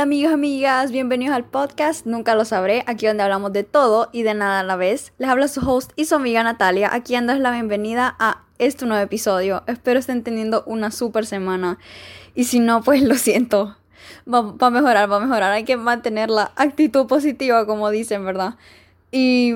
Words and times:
Hola 0.00 0.04
amigos, 0.04 0.32
amigas, 0.32 0.92
bienvenidos 0.92 1.36
al 1.36 1.44
podcast 1.44 2.06
Nunca 2.06 2.34
lo 2.34 2.46
sabré, 2.46 2.84
aquí 2.86 3.06
donde 3.06 3.22
hablamos 3.22 3.52
de 3.52 3.64
todo 3.64 4.08
y 4.12 4.22
de 4.22 4.32
nada 4.32 4.60
a 4.60 4.62
la 4.62 4.76
vez. 4.76 5.12
Les 5.18 5.28
habla 5.28 5.46
su 5.46 5.60
host 5.60 5.92
y 5.94 6.06
su 6.06 6.14
amiga 6.14 6.42
Natalia, 6.42 6.88
aquí 6.90 7.12
dándoles 7.12 7.42
la 7.42 7.50
bienvenida 7.50 8.16
a 8.18 8.40
este 8.56 8.86
nuevo 8.86 9.02
episodio. 9.02 9.62
Espero 9.66 9.98
estén 9.98 10.22
teniendo 10.22 10.64
una 10.64 10.90
super 10.90 11.26
semana 11.26 11.76
y 12.34 12.44
si 12.44 12.60
no, 12.60 12.82
pues 12.82 13.02
lo 13.02 13.14
siento. 13.14 13.76
Va, 14.26 14.40
va 14.40 14.68
a 14.68 14.70
mejorar, 14.70 15.12
va 15.12 15.16
a 15.16 15.20
mejorar. 15.20 15.52
Hay 15.52 15.64
que 15.64 15.76
mantener 15.76 16.30
la 16.30 16.50
actitud 16.56 17.06
positiva, 17.06 17.66
como 17.66 17.90
dicen, 17.90 18.24
¿verdad? 18.24 18.54
Y 19.12 19.52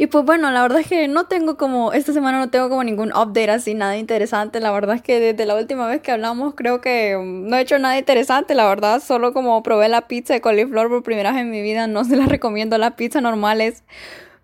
y 0.00 0.06
pues 0.06 0.24
bueno, 0.24 0.50
la 0.50 0.62
verdad 0.62 0.80
es 0.80 0.86
que 0.86 1.08
no 1.08 1.26
tengo 1.26 1.58
como, 1.58 1.92
esta 1.92 2.14
semana 2.14 2.38
no 2.38 2.48
tengo 2.48 2.70
como 2.70 2.82
ningún 2.82 3.10
update 3.10 3.50
así, 3.50 3.74
nada 3.74 3.98
interesante. 3.98 4.58
La 4.58 4.70
verdad 4.70 4.96
es 4.96 5.02
que 5.02 5.20
desde 5.20 5.44
la 5.44 5.54
última 5.54 5.86
vez 5.86 6.00
que 6.00 6.10
hablamos 6.10 6.54
creo 6.54 6.80
que 6.80 7.18
no 7.22 7.54
he 7.54 7.60
hecho 7.60 7.78
nada 7.78 7.98
interesante, 7.98 8.54
la 8.54 8.66
verdad. 8.66 9.02
Solo 9.02 9.34
como 9.34 9.62
probé 9.62 9.90
la 9.90 10.08
pizza 10.08 10.32
de 10.32 10.40
coliflor 10.40 10.88
por 10.88 11.02
primera 11.02 11.32
vez 11.32 11.42
en 11.42 11.50
mi 11.50 11.60
vida, 11.60 11.86
no 11.86 12.04
se 12.04 12.16
la 12.16 12.24
recomiendo. 12.28 12.78
La 12.78 12.96
pizza 12.96 13.20
normal 13.20 13.60
es 13.60 13.84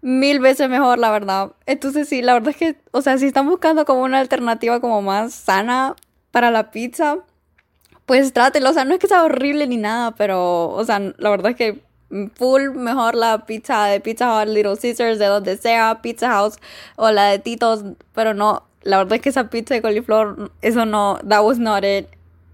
mil 0.03 0.41
veces 0.41 0.69
mejor, 0.69 0.99
la 0.99 1.11
verdad. 1.11 1.53
Entonces 1.65 2.07
sí, 2.07 2.21
la 2.21 2.35
verdad 2.35 2.51
es 2.51 2.57
que, 2.57 2.77
o 2.91 3.01
sea, 3.01 3.17
si 3.17 3.25
están 3.25 3.47
buscando 3.49 3.87
como 3.87 4.03
una 4.03 4.19
alternativa 4.19 4.81
como 4.81 5.01
más 5.01 5.33
sana 5.33 5.97
para 6.33 6.51
la 6.51 6.71
pizza, 6.71 7.17
pues 8.05 8.35
trátelo. 8.35 8.69
O 8.69 8.73
sea, 8.75 8.85
no 8.85 8.93
es 8.93 9.01
que 9.01 9.09
sea 9.09 9.25
horrible 9.25 9.67
ni 9.67 9.79
nada, 9.79 10.15
pero, 10.17 10.69
o 10.69 10.85
sea, 10.85 10.99
la 10.99 11.31
verdad 11.31 11.53
es 11.53 11.57
que 11.57 11.86
full 12.35 12.71
mejor 12.75 13.15
la 13.15 13.47
pizza 13.47 13.87
de 13.87 14.01
Pizza 14.01 14.41
Hut, 14.41 14.49
Little 14.49 14.77
Caesars, 14.77 15.19
de 15.19 15.27
donde 15.27 15.57
sea, 15.57 16.01
Pizza 16.03 16.29
House 16.29 16.57
o 16.97 17.11
la 17.11 17.25
de 17.27 17.39
Titos, 17.39 17.85
pero 18.15 18.35
no, 18.35 18.65
la 18.83 18.99
verdad 18.99 19.15
es 19.15 19.21
que 19.23 19.29
esa 19.29 19.51
pizza 19.51 19.75
de 19.75 19.83
coliflor, 19.83 20.51
eso 20.63 20.87
no, 20.87 21.19
that 21.29 21.43
was 21.43 21.59
not 21.59 21.85
it, 21.85 22.07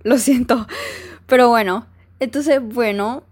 lo 0.02 0.18
siento, 0.18 0.66
pero 1.26 1.48
bueno, 1.48 1.86
entonces 2.20 2.60
bueno, 2.62 3.22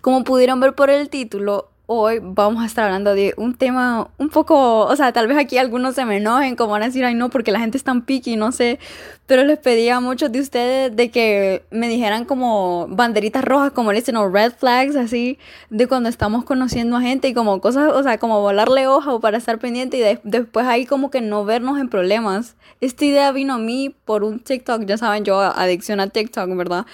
como 0.00 0.24
pudieron 0.24 0.60
ver 0.60 0.74
por 0.74 0.90
el 0.90 1.08
título, 1.08 1.70
hoy 1.86 2.18
vamos 2.22 2.62
a 2.62 2.66
estar 2.66 2.84
hablando 2.86 3.14
de 3.14 3.34
un 3.36 3.54
tema 3.54 4.08
un 4.16 4.30
poco, 4.30 4.86
o 4.86 4.96
sea, 4.96 5.12
tal 5.12 5.26
vez 5.26 5.36
aquí 5.36 5.58
algunos 5.58 5.94
se 5.94 6.04
me 6.06 6.16
enojen, 6.16 6.56
como 6.56 6.72
van 6.72 6.82
a 6.82 6.86
decir, 6.86 7.04
ay 7.04 7.14
no, 7.14 7.28
porque 7.28 7.52
la 7.52 7.60
gente 7.60 7.76
es 7.76 7.84
tan 7.84 8.02
picky, 8.02 8.36
no 8.36 8.52
sé, 8.52 8.78
pero 9.26 9.44
les 9.44 9.58
pedí 9.58 9.90
a 9.90 10.00
muchos 10.00 10.32
de 10.32 10.40
ustedes 10.40 10.96
de 10.96 11.10
que 11.10 11.62
me 11.70 11.88
dijeran 11.88 12.24
como 12.24 12.86
banderitas 12.88 13.44
rojas, 13.44 13.72
como 13.72 13.92
le 13.92 14.00
dicen, 14.00 14.16
o 14.16 14.28
red 14.28 14.52
flags, 14.52 14.96
así, 14.96 15.38
de 15.68 15.86
cuando 15.86 16.08
estamos 16.08 16.44
conociendo 16.44 16.96
a 16.96 17.02
gente 17.02 17.28
y 17.28 17.34
como 17.34 17.60
cosas, 17.60 17.92
o 17.92 18.02
sea, 18.02 18.18
como 18.18 18.40
volarle 18.40 18.86
hoja 18.86 19.12
o 19.12 19.20
para 19.20 19.36
estar 19.36 19.58
pendiente 19.58 19.98
y 19.98 20.28
después 20.28 20.66
ahí 20.66 20.86
como 20.86 21.10
que 21.10 21.20
no 21.20 21.44
vernos 21.44 21.78
en 21.78 21.88
problemas. 21.88 22.56
Esta 22.80 23.04
idea 23.04 23.32
vino 23.32 23.54
a 23.54 23.58
mí 23.58 23.94
por 24.04 24.24
un 24.24 24.40
TikTok, 24.40 24.84
ya 24.86 24.96
saben, 24.96 25.24
yo 25.24 25.40
adicción 25.40 26.00
a 26.00 26.08
TikTok, 26.08 26.48
¿verdad? 26.56 26.86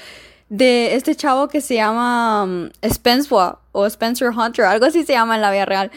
De 0.51 0.97
este 0.97 1.15
chavo 1.15 1.49
que 1.49 1.61
se 1.61 1.77
llama 1.77 2.43
um, 2.43 2.71
Spencer 2.83 3.57
o 3.73 3.87
Spencer 3.87 4.31
Hunter, 4.31 4.67
algo 4.67 4.85
así 4.85 5.05
se 5.05 5.13
llama 5.13 5.37
en 5.37 5.43
la 5.43 5.51
vida 5.51 5.65
real. 5.65 5.91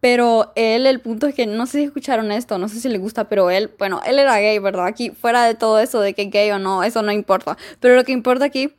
Pero 0.00 0.52
él, 0.54 0.86
el 0.86 1.00
punto 1.00 1.26
es 1.26 1.34
que 1.34 1.46
no 1.46 1.64
sé 1.64 1.78
si 1.78 1.84
escucharon 1.84 2.30
esto, 2.30 2.58
no 2.58 2.68
sé 2.68 2.78
si 2.78 2.90
le 2.90 2.98
gusta, 2.98 3.30
pero 3.30 3.50
él, 3.50 3.70
bueno, 3.78 4.02
él 4.04 4.18
era 4.18 4.38
gay, 4.38 4.58
¿verdad? 4.58 4.84
Aquí, 4.86 5.10
fuera 5.10 5.46
de 5.46 5.54
todo 5.54 5.78
eso 5.78 6.00
de 6.00 6.12
que 6.12 6.26
gay 6.26 6.50
o 6.50 6.58
no, 6.58 6.82
eso 6.82 7.00
no 7.00 7.10
importa. 7.10 7.56
Pero 7.80 7.94
lo 7.94 8.04
que 8.04 8.12
importa 8.12 8.44
aquí 8.44 8.74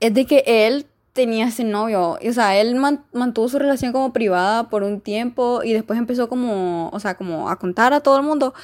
es 0.00 0.12
de 0.14 0.26
que 0.26 0.42
él 0.46 0.86
tenía 1.12 1.46
ese 1.46 1.62
novio. 1.62 2.18
O 2.26 2.32
sea, 2.32 2.58
él 2.58 2.74
mantuvo 3.12 3.48
su 3.48 3.58
relación 3.58 3.92
como 3.92 4.12
privada 4.12 4.68
por 4.68 4.82
un 4.82 5.00
tiempo 5.00 5.62
y 5.62 5.74
después 5.74 5.98
empezó 5.98 6.28
como, 6.28 6.88
o 6.88 6.98
sea, 6.98 7.14
como 7.14 7.48
a 7.48 7.56
contar 7.56 7.92
a 7.92 8.00
todo 8.00 8.16
el 8.16 8.24
mundo 8.24 8.54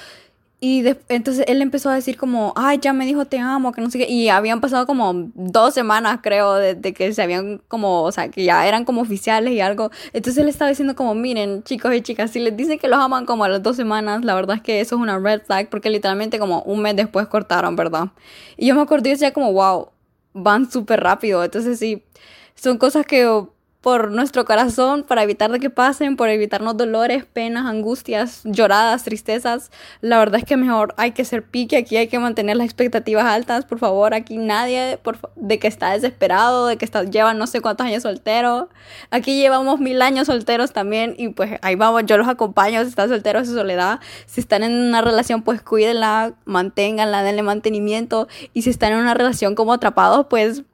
y 0.61 0.85
entonces 1.09 1.45
él 1.47 1.63
empezó 1.63 1.89
a 1.89 1.95
decir 1.95 2.17
como, 2.17 2.53
ay, 2.57 2.79
ya 2.83 2.93
me 2.93 3.07
dijo 3.07 3.27
te 3.27 3.39
amo, 3.39 3.71
que 3.71 3.81
no 3.81 3.91
sé 3.91 3.99
qué. 3.99 4.09
Y 4.11 4.29
habían 4.29 4.61
pasado 4.61 4.87
como 4.87 5.31
dos 5.35 5.73
semanas, 5.73 6.19
creo, 6.21 6.55
de, 6.55 6.93
que 6.93 7.13
se 7.15 7.23
habían 7.23 7.63
como, 7.69 8.03
o 8.03 8.11
sea, 8.11 8.29
que 8.29 8.43
ya 8.43 8.67
eran 8.67 8.85
como 8.85 9.01
oficiales 9.01 9.53
y 9.53 9.61
algo. 9.61 9.93
Entonces 10.13 10.43
él 10.43 10.49
estaba 10.49 10.69
diciendo 10.69 10.97
como, 10.97 11.15
miren, 11.15 11.63
chicos 11.63 11.95
y 11.95 12.03
chicas, 12.03 12.33
si 12.33 12.41
les 12.41 12.57
dicen 12.57 12.81
que 12.81 12.89
los 12.89 12.99
aman 12.99 13.25
como 13.25 13.45
a 13.45 13.49
las 13.49 13.63
dos 13.63 13.77
semanas, 13.77 14.25
la 14.25 14.35
verdad 14.35 14.57
es 14.57 14.63
que 14.63 14.81
eso 14.81 14.97
es 14.97 15.01
una 15.01 15.19
red 15.21 15.43
flag, 15.43 15.69
porque 15.71 15.91
literalmente 15.91 16.41
como 16.41 16.63
un 16.63 16.83
mes 16.83 16.97
después 16.97 17.29
cortaron, 17.29 17.77
¿verdad? 17.77 18.09
Y 18.57 18.67
yo 18.67 18.75
me 18.75 18.83
acordé 18.83 19.11
y 19.11 19.13
decía 19.13 19.33
como, 19.33 19.53
wow, 19.53 19.91
van 20.33 20.69
súper 20.69 21.01
rápido. 21.01 21.45
Entonces 21.45 21.79
sí, 21.79 22.03
son 22.57 22.79
cosas 22.79 23.07
que 23.07 23.29
por 23.81 24.11
nuestro 24.11 24.45
corazón, 24.45 25.05
para 25.05 25.23
evitar 25.23 25.53
de 25.53 25.61
que 25.61 25.71
pasen, 25.71 26.17
por 26.17 26.29
evitarnos 26.29 26.77
dolores, 26.77 27.25
penas, 27.25 27.67
angustias, 27.67 28.41
lloradas, 28.45 29.05
tristezas. 29.05 29.71
La 30.01 30.19
verdad 30.19 30.41
es 30.41 30.45
que 30.45 30.57
mejor 30.57 30.95
hay 30.97 31.13
que 31.13 31.25
ser 31.25 31.45
pique, 31.45 31.77
aquí 31.77 31.97
hay 31.97 32.09
que 32.09 32.19
mantener 32.19 32.57
las 32.57 32.65
expectativas 32.65 33.25
altas, 33.25 33.65
por 33.65 33.79
favor, 33.79 34.15
aquí 34.15 34.37
nadie 34.37 34.99
de 35.37 35.59
que 35.61 35.69
está 35.69 35.93
desesperado, 35.93 36.67
de 36.67 36.77
que 36.77 36.85
está, 36.85 37.05
lleva 37.05 37.35
no 37.35 37.47
sé 37.47 37.61
cuántos 37.61 37.87
años 37.87 38.03
soltero. 38.03 38.69
Aquí 39.11 39.41
llevamos 39.41 39.79
mil 39.79 40.03
años 40.03 40.27
solteros 40.27 40.73
también 40.73 41.15
y 41.17 41.29
pues 41.29 41.59
ahí 41.63 41.77
vamos, 41.77 42.03
yo 42.05 42.19
los 42.19 42.27
acompaño 42.27 42.83
si 42.83 42.89
están 42.89 43.09
solteros 43.09 43.49
en 43.49 43.55
soledad. 43.55 44.01
Si 44.27 44.41
están 44.41 44.65
en 44.65 44.73
una 44.73 45.03
relación, 45.03 45.43
pues 45.43 45.63
cuídenla, 45.63 46.35
manténganla, 46.47 47.23
denle 47.23 47.43
mantenimiento 47.43 48.27
y 48.53 48.63
si 48.63 48.71
están 48.71 48.93
en 48.93 48.99
una 48.99 49.15
relación 49.15 49.55
como 49.55 49.73
atrapados, 49.73 50.27
pues 50.29 50.65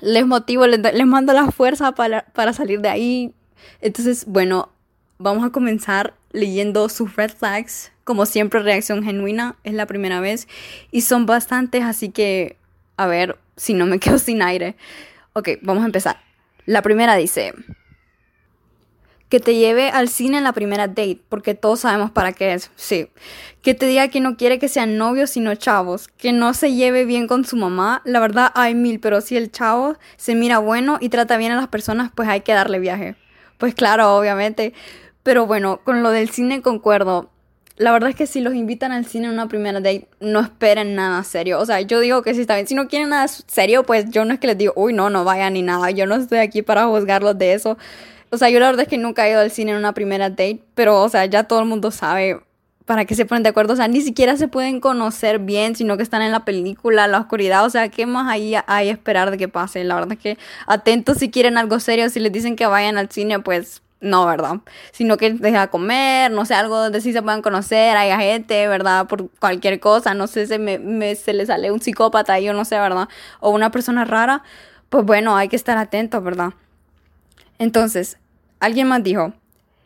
les 0.00 0.26
motivo, 0.26 0.66
les, 0.66 1.06
mando 1.06 1.32
la 1.32 1.50
fuerza 1.50 1.92
para, 1.92 2.22
para 2.32 2.52
salir 2.52 2.80
de 2.80 2.88
ahí. 2.88 3.34
Entonces, 3.80 4.24
bueno, 4.26 4.70
vamos 5.18 5.44
a 5.44 5.50
comenzar 5.50 6.14
leyendo 6.32 6.88
sus 6.88 7.16
red 7.16 7.30
flags. 7.30 7.92
Como 8.04 8.26
siempre, 8.26 8.60
reacción 8.60 9.04
genuina, 9.04 9.56
es 9.64 9.74
la 9.74 9.86
primera 9.86 10.20
vez. 10.20 10.48
Y 10.90 11.02
son 11.02 11.26
bastantes, 11.26 11.84
así 11.84 12.10
que 12.10 12.56
a 12.96 13.06
ver 13.06 13.38
si 13.56 13.74
no 13.74 13.86
me 13.86 13.98
quedo 14.00 14.18
sin 14.18 14.42
aire. 14.42 14.76
Ok, 15.32 15.50
vamos 15.62 15.82
a 15.82 15.86
empezar. 15.86 16.20
La 16.66 16.82
primera 16.82 17.16
dice, 17.16 17.54
que 19.30 19.40
te 19.40 19.54
lleve 19.54 19.88
al 19.88 20.08
cine 20.08 20.38
en 20.38 20.44
la 20.44 20.52
primera 20.52 20.88
date, 20.88 21.20
porque 21.30 21.54
todos 21.54 21.80
sabemos 21.80 22.10
para 22.10 22.32
qué 22.32 22.52
es, 22.52 22.70
sí. 22.76 23.08
Que 23.62 23.74
te 23.74 23.86
diga 23.86 24.08
que 24.08 24.20
no 24.20 24.36
quiere 24.36 24.58
que 24.58 24.68
sean 24.68 24.98
novios 24.98 25.30
sino 25.30 25.54
chavos, 25.54 26.08
que 26.08 26.32
no 26.32 26.52
se 26.52 26.74
lleve 26.74 27.04
bien 27.06 27.28
con 27.28 27.46
su 27.46 27.56
mamá, 27.56 28.02
la 28.04 28.20
verdad 28.20 28.50
hay 28.54 28.74
mil, 28.74 29.00
pero 29.00 29.20
si 29.20 29.36
el 29.36 29.50
chavo 29.50 29.96
se 30.16 30.34
mira 30.34 30.58
bueno 30.58 30.98
y 31.00 31.08
trata 31.08 31.38
bien 31.38 31.52
a 31.52 31.56
las 31.56 31.68
personas, 31.68 32.10
pues 32.14 32.28
hay 32.28 32.40
que 32.40 32.52
darle 32.52 32.80
viaje. 32.80 33.14
Pues 33.56 33.74
claro, 33.74 34.16
obviamente. 34.16 34.72
Pero 35.22 35.46
bueno, 35.46 35.80
con 35.84 36.02
lo 36.02 36.10
del 36.10 36.30
cine 36.30 36.62
concuerdo. 36.62 37.30
La 37.76 37.92
verdad 37.92 38.10
es 38.10 38.16
que 38.16 38.26
si 38.26 38.40
los 38.40 38.54
invitan 38.54 38.90
al 38.90 39.04
cine 39.04 39.26
en 39.26 39.34
una 39.34 39.48
primera 39.48 39.80
date, 39.80 40.08
no 40.18 40.40
esperen 40.40 40.94
nada 40.94 41.22
serio. 41.24 41.60
O 41.60 41.66
sea, 41.66 41.80
yo 41.82 42.00
digo 42.00 42.22
que 42.22 42.34
si 42.34 42.40
está 42.40 42.54
bien. 42.54 42.66
Si 42.66 42.74
no 42.74 42.88
quieren 42.88 43.10
nada 43.10 43.28
serio, 43.28 43.84
pues 43.84 44.06
yo 44.10 44.24
no 44.24 44.34
es 44.34 44.40
que 44.40 44.46
les 44.46 44.58
digo, 44.58 44.72
uy, 44.76 44.94
no, 44.94 45.10
no 45.10 45.24
vayan 45.24 45.52
ni 45.52 45.62
nada. 45.62 45.90
Yo 45.90 46.06
no 46.06 46.16
estoy 46.16 46.38
aquí 46.38 46.62
para 46.62 46.86
juzgarlos 46.86 47.38
de 47.38 47.52
eso. 47.52 47.76
O 48.30 48.38
sea, 48.38 48.48
yo 48.50 48.60
la 48.60 48.66
verdad 48.66 48.82
es 48.82 48.88
que 48.88 48.98
nunca 48.98 49.26
he 49.26 49.32
ido 49.32 49.40
al 49.40 49.50
cine 49.50 49.72
en 49.72 49.78
una 49.78 49.92
primera 49.92 50.30
date, 50.30 50.62
pero, 50.74 51.02
o 51.02 51.08
sea, 51.08 51.24
ya 51.26 51.44
todo 51.44 51.60
el 51.60 51.66
mundo 51.66 51.90
sabe 51.90 52.40
para 52.86 53.04
qué 53.04 53.14
se 53.14 53.24
ponen 53.24 53.42
de 53.42 53.50
acuerdo. 53.50 53.74
O 53.74 53.76
sea, 53.76 53.88
ni 53.88 54.00
siquiera 54.00 54.36
se 54.36 54.48
pueden 54.48 54.80
conocer 54.80 55.38
bien, 55.38 55.76
sino 55.76 55.96
que 55.96 56.02
están 56.02 56.22
en 56.22 56.32
la 56.32 56.44
película, 56.44 57.06
la 57.06 57.18
oscuridad. 57.20 57.64
O 57.64 57.70
sea, 57.70 57.88
¿qué 57.88 58.06
más 58.06 58.28
ahí 58.28 58.54
hay 58.66 58.88
esperar 58.88 59.30
de 59.30 59.38
que 59.38 59.48
pase? 59.48 59.84
La 59.84 59.94
verdad 59.94 60.12
es 60.12 60.18
que 60.18 60.38
atentos 60.66 61.18
si 61.18 61.30
quieren 61.30 61.56
algo 61.58 61.78
serio, 61.80 62.08
si 62.10 62.20
les 62.20 62.32
dicen 62.32 62.56
que 62.56 62.66
vayan 62.66 62.98
al 62.98 63.10
cine, 63.10 63.38
pues 63.40 63.82
no, 64.00 64.26
¿verdad? 64.26 64.60
Sino 64.92 65.16
que 65.18 65.32
deja 65.32 65.68
comer, 65.68 66.30
no 66.30 66.44
sé, 66.46 66.54
algo 66.54 66.78
donde 66.78 67.00
sí 67.00 67.12
se 67.12 67.22
puedan 67.22 67.42
conocer, 67.42 67.96
hay 67.96 68.10
gente, 68.18 68.66
¿verdad? 68.66 69.06
Por 69.06 69.30
cualquier 69.38 69.78
cosa, 69.78 70.14
no 70.14 70.26
sé, 70.26 70.46
se, 70.46 70.58
me, 70.58 71.14
se 71.14 71.32
le 71.32 71.46
sale 71.46 71.70
un 71.70 71.80
psicópata, 71.80 72.40
yo 72.40 72.52
no 72.54 72.64
sé, 72.64 72.76
¿verdad? 72.78 73.08
O 73.40 73.50
una 73.50 73.70
persona 73.70 74.04
rara, 74.04 74.42
pues 74.88 75.04
bueno, 75.04 75.36
hay 75.36 75.48
que 75.48 75.56
estar 75.56 75.78
atentos, 75.78 76.22
¿verdad? 76.24 76.54
Entonces, 77.60 78.16
alguien 78.58 78.88
más 78.88 79.04
dijo, 79.04 79.34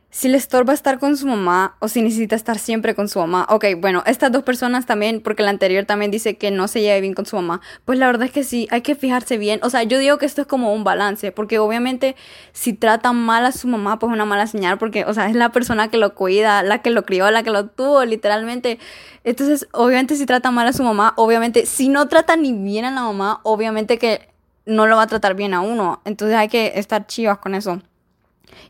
si 0.09 0.29
le 0.29 0.37
estorba 0.37 0.73
estar 0.73 1.01
con 1.01 1.17
su 1.17 1.27
mamá 1.27 1.75
o 1.81 1.89
si 1.89 2.01
necesita 2.01 2.37
estar 2.37 2.57
siempre 2.61 2.95
con 2.95 3.09
su 3.09 3.19
mamá. 3.19 3.49
Ok, 3.51 3.65
bueno, 3.79 4.05
estas 4.07 4.31
dos 4.31 4.45
personas 4.45 4.87
también, 4.87 5.21
porque 5.21 5.43
la 5.43 5.51
anterior 5.51 5.85
también 5.87 6.13
dice 6.13 6.37
que 6.37 6.53
no 6.53 6.69
se 6.69 6.83
lleve 6.83 7.01
bien 7.01 7.15
con 7.15 7.27
su 7.27 7.35
mamá. 7.35 7.61
Pues 7.85 7.99
la 7.99 8.07
verdad 8.07 8.27
es 8.27 8.31
que 8.31 8.45
sí, 8.45 8.69
hay 8.71 8.83
que 8.83 8.95
fijarse 8.95 9.39
bien. 9.39 9.59
O 9.65 9.71
sea, 9.71 9.83
yo 9.83 9.99
digo 9.99 10.17
que 10.19 10.27
esto 10.27 10.43
es 10.43 10.47
como 10.47 10.73
un 10.73 10.85
balance, 10.85 11.33
porque 11.33 11.59
obviamente 11.59 12.15
si 12.53 12.75
trata 12.75 13.13
mal 13.13 13.45
a 13.45 13.51
su 13.51 13.67
mamá, 13.67 13.99
pues 13.99 14.11
es 14.11 14.15
una 14.15 14.25
mala 14.25 14.47
señal, 14.47 14.79
porque, 14.79 15.05
o 15.05 15.13
sea, 15.13 15.29
es 15.29 15.35
la 15.35 15.51
persona 15.51 15.89
que 15.89 15.97
lo 15.97 16.15
cuida, 16.15 16.63
la 16.63 16.81
que 16.81 16.91
lo 16.91 17.05
crió, 17.05 17.29
la 17.33 17.43
que 17.43 17.51
lo 17.51 17.67
tuvo, 17.67 18.05
literalmente. 18.05 18.79
Entonces, 19.25 19.67
obviamente 19.73 20.15
si 20.15 20.27
trata 20.27 20.53
mal 20.53 20.69
a 20.69 20.73
su 20.73 20.85
mamá, 20.85 21.15
obviamente, 21.17 21.67
si 21.67 21.89
no 21.89 22.07
trata 22.07 22.37
ni 22.37 22.53
bien 22.53 22.85
a 22.85 22.93
la 22.93 23.03
mamá, 23.03 23.41
obviamente 23.43 23.99
que 23.99 24.33
no 24.67 24.87
lo 24.87 24.97
va 24.97 25.03
a 25.03 25.07
tratar 25.07 25.35
bien 25.35 25.55
a 25.55 25.61
uno. 25.61 26.01
Entonces 26.05 26.37
hay 26.37 26.49
que 26.49 26.73
estar 26.77 27.07
chivas 27.07 27.39
con 27.39 27.55
eso. 27.55 27.81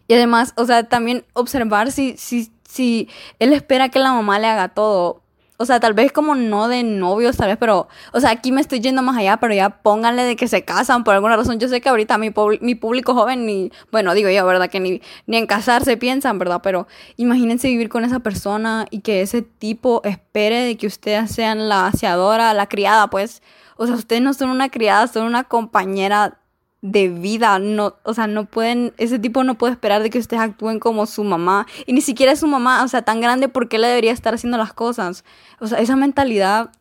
Y 0.08 0.14
además, 0.14 0.52
o 0.56 0.64
sea, 0.64 0.84
también 0.84 1.24
observar 1.32 1.92
si, 1.92 2.16
si, 2.16 2.52
si 2.68 3.08
él 3.38 3.52
espera 3.52 3.88
que 3.88 3.98
la 3.98 4.12
mamá 4.12 4.38
le 4.38 4.46
haga 4.46 4.68
todo. 4.68 5.24
O 5.56 5.66
sea, 5.66 5.78
tal 5.78 5.94
vez 5.94 6.10
como 6.10 6.34
no 6.34 6.66
de 6.66 6.82
novios, 6.82 7.36
tal 7.36 7.46
vez, 7.46 7.56
pero, 7.58 7.86
o 8.12 8.18
sea, 8.18 8.30
aquí 8.30 8.50
me 8.50 8.60
estoy 8.60 8.80
yendo 8.80 9.02
más 9.02 9.16
allá, 9.16 9.36
pero 9.36 9.54
ya 9.54 9.70
pónganle 9.70 10.24
de 10.24 10.34
que 10.34 10.48
se 10.48 10.64
casan 10.64 11.04
por 11.04 11.14
alguna 11.14 11.36
razón. 11.36 11.60
Yo 11.60 11.68
sé 11.68 11.80
que 11.80 11.88
ahorita 11.88 12.18
mi, 12.18 12.30
público 12.30 13.14
joven, 13.14 13.46
ni, 13.46 13.70
bueno, 13.92 14.14
digo 14.14 14.28
yo, 14.30 14.44
¿verdad? 14.44 14.68
Que 14.68 14.80
ni, 14.80 15.00
ni 15.26 15.36
en 15.36 15.46
casarse 15.46 15.96
piensan, 15.96 16.40
¿verdad? 16.40 16.60
Pero 16.60 16.88
imagínense 17.16 17.68
vivir 17.68 17.88
con 17.88 18.04
esa 18.04 18.18
persona 18.18 18.86
y 18.90 19.00
que 19.00 19.22
ese 19.22 19.42
tipo 19.42 20.00
espere 20.04 20.64
de 20.64 20.76
que 20.76 20.88
ustedes 20.88 21.30
sean 21.30 21.68
la 21.68 21.86
aseadora, 21.86 22.52
la 22.52 22.68
criada, 22.68 23.08
pues. 23.08 23.40
O 23.76 23.86
sea, 23.86 23.96
ustedes 23.96 24.22
no 24.22 24.34
son 24.34 24.50
una 24.50 24.68
criada, 24.68 25.06
son 25.06 25.26
una 25.26 25.44
compañera 25.44 26.38
de 26.84 27.08
vida, 27.08 27.58
no, 27.58 27.94
o 28.02 28.12
sea, 28.12 28.26
no 28.26 28.44
pueden, 28.44 28.92
ese 28.98 29.18
tipo 29.18 29.42
no 29.42 29.54
puede 29.54 29.72
esperar 29.72 30.02
de 30.02 30.10
que 30.10 30.18
ustedes 30.18 30.42
actúen 30.42 30.78
como 30.78 31.06
su 31.06 31.24
mamá, 31.24 31.66
y 31.86 31.94
ni 31.94 32.02
siquiera 32.02 32.32
es 32.32 32.40
su 32.40 32.46
mamá, 32.46 32.84
o 32.84 32.88
sea, 32.88 33.00
tan 33.00 33.22
grande, 33.22 33.48
¿por 33.48 33.70
qué 33.70 33.78
le 33.78 33.88
debería 33.88 34.12
estar 34.12 34.34
haciendo 34.34 34.58
las 34.58 34.74
cosas? 34.74 35.24
O 35.60 35.66
sea, 35.66 35.78
esa 35.78 35.96
mentalidad, 35.96 36.72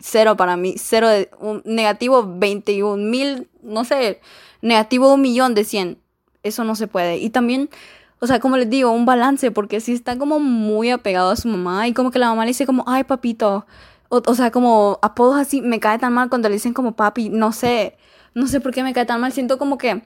cero 0.00 0.36
para 0.36 0.56
mí, 0.56 0.74
cero 0.76 1.08
de, 1.08 1.30
un, 1.38 1.62
negativo 1.64 2.26
21 2.26 2.96
mil, 3.08 3.46
no 3.62 3.84
sé, 3.84 4.20
negativo 4.62 5.14
un 5.14 5.20
millón 5.20 5.54
de 5.54 5.62
100, 5.62 5.98
eso 6.42 6.64
no 6.64 6.74
se 6.74 6.88
puede, 6.88 7.18
y 7.18 7.30
también... 7.30 7.70
O 8.18 8.26
sea, 8.26 8.40
como 8.40 8.56
les 8.56 8.70
digo, 8.70 8.90
un 8.92 9.04
balance, 9.04 9.50
porque 9.50 9.78
si 9.78 9.92
está 9.92 10.16
como 10.16 10.40
muy 10.40 10.90
apegado 10.90 11.30
a 11.30 11.36
su 11.36 11.48
mamá 11.48 11.86
y 11.86 11.92
como 11.92 12.10
que 12.10 12.18
la 12.18 12.30
mamá 12.30 12.44
le 12.46 12.48
dice 12.48 12.64
como, 12.64 12.82
ay 12.86 13.04
papito, 13.04 13.66
o, 14.08 14.22
o 14.24 14.34
sea, 14.34 14.50
como 14.50 14.98
apodos 15.02 15.36
así, 15.36 15.62
me 15.62 15.80
cae 15.80 15.98
tan 15.98 16.12
mal 16.12 16.28
cuando 16.28 16.48
le 16.48 16.54
dicen 16.54 16.74
como 16.74 16.96
papi, 16.96 17.28
no 17.28 17.52
sé, 17.52 17.96
no 18.34 18.46
sé 18.46 18.60
por 18.60 18.72
qué 18.72 18.82
me 18.82 18.92
cae 18.92 19.06
tan 19.06 19.20
mal, 19.20 19.32
siento 19.32 19.58
como 19.58 19.78
que 19.78 20.02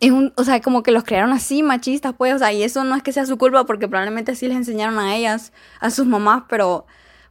es 0.00 0.10
un, 0.10 0.32
o 0.36 0.44
sea, 0.44 0.60
como 0.60 0.82
que 0.82 0.90
los 0.90 1.04
crearon 1.04 1.32
así, 1.32 1.62
machistas, 1.62 2.14
pues, 2.16 2.34
o 2.34 2.38
sea, 2.38 2.52
y 2.52 2.62
eso 2.62 2.84
no 2.84 2.96
es 2.96 3.02
que 3.02 3.12
sea 3.12 3.26
su 3.26 3.38
culpa, 3.38 3.64
porque 3.64 3.88
probablemente 3.88 4.32
así 4.32 4.48
les 4.48 4.56
enseñaron 4.56 4.98
a 4.98 5.14
ellas, 5.16 5.52
a 5.80 5.90
sus 5.90 6.06
mamás, 6.06 6.44
pero 6.48 6.86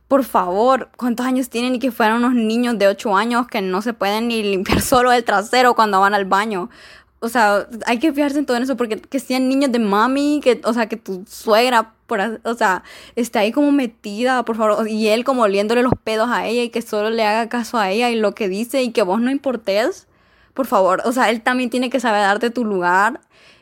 por 0.08 0.24
favor, 0.24 0.90
¿cuántos 0.98 1.26
años 1.26 1.50
tienen 1.50 1.76
y 1.76 1.80
que 1.80 1.92
fueran 1.92 2.18
unos 2.18 2.34
niños 2.34 2.78
de 2.78 2.88
8 2.88 3.16
años 3.18 3.48
que 3.48 3.62
no 3.62 3.82
se 3.82 3.94
pueden 3.94 4.28
ni 4.28 4.44
limpiar 4.44 4.82
solo 4.82 5.12
el 5.12 5.24
trasero 5.24 5.76
cuando 5.76 6.00
van 6.00 6.14
al 6.14 6.26
baño? 6.26 6.70
O 7.24 7.30
sea, 7.30 7.68
hay 7.86 8.00
que 8.00 8.12
fijarse 8.12 8.38
en 8.38 8.46
todo 8.46 8.58
eso 8.58 8.76
porque 8.76 8.98
que 9.00 9.20
sean 9.20 9.48
niños 9.48 9.72
de 9.72 9.80
mami, 9.80 10.42
que, 10.44 10.62
o 10.66 10.74
sea, 10.74 10.88
que 10.88 10.98
tu 10.98 11.24
suegra, 11.28 11.94
por, 12.06 12.20
o 12.44 12.54
sea, 12.54 12.84
esté 13.16 13.40
ahí 13.40 13.52
como 13.52 13.72
metida, 13.72 14.44
por 14.44 14.58
favor, 14.58 14.88
y 14.90 15.08
él 15.08 15.24
como 15.24 15.44
oliéndole 15.44 15.84
los 15.84 15.94
pedos 16.04 16.30
a 16.30 16.46
ella 16.46 16.64
y 16.64 16.70
que 16.70 16.82
solo 16.82 17.10
le 17.10 17.26
haga 17.26 17.50
caso 17.50 17.78
a 17.78 17.90
ella 17.90 18.10
y 18.10 18.16
lo 18.16 18.36
que 18.36 18.50
dice 18.50 18.84
y 18.84 18.92
que 18.92 19.04
vos 19.04 19.22
no 19.22 19.32
importes 19.32 20.08
por 20.54 20.68
favor, 20.68 21.02
o 21.06 21.12
sea, 21.12 21.30
él 21.30 21.42
también 21.42 21.70
tiene 21.70 21.90
que 21.90 22.00
saber 22.00 22.22
darte 22.22 22.50
tu 22.50 22.64
lugar 22.64 23.22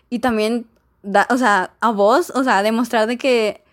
y 0.09 0.19
también, 0.19 0.65
da, 1.03 1.27
o 1.29 1.37
sea, 1.37 1.71
a 1.79 1.91
vos, 1.91 2.31
o 2.35 2.43
sea, 2.43 2.63
demostrar 2.63 3.07
de 3.07 3.17
que, 3.17 3.63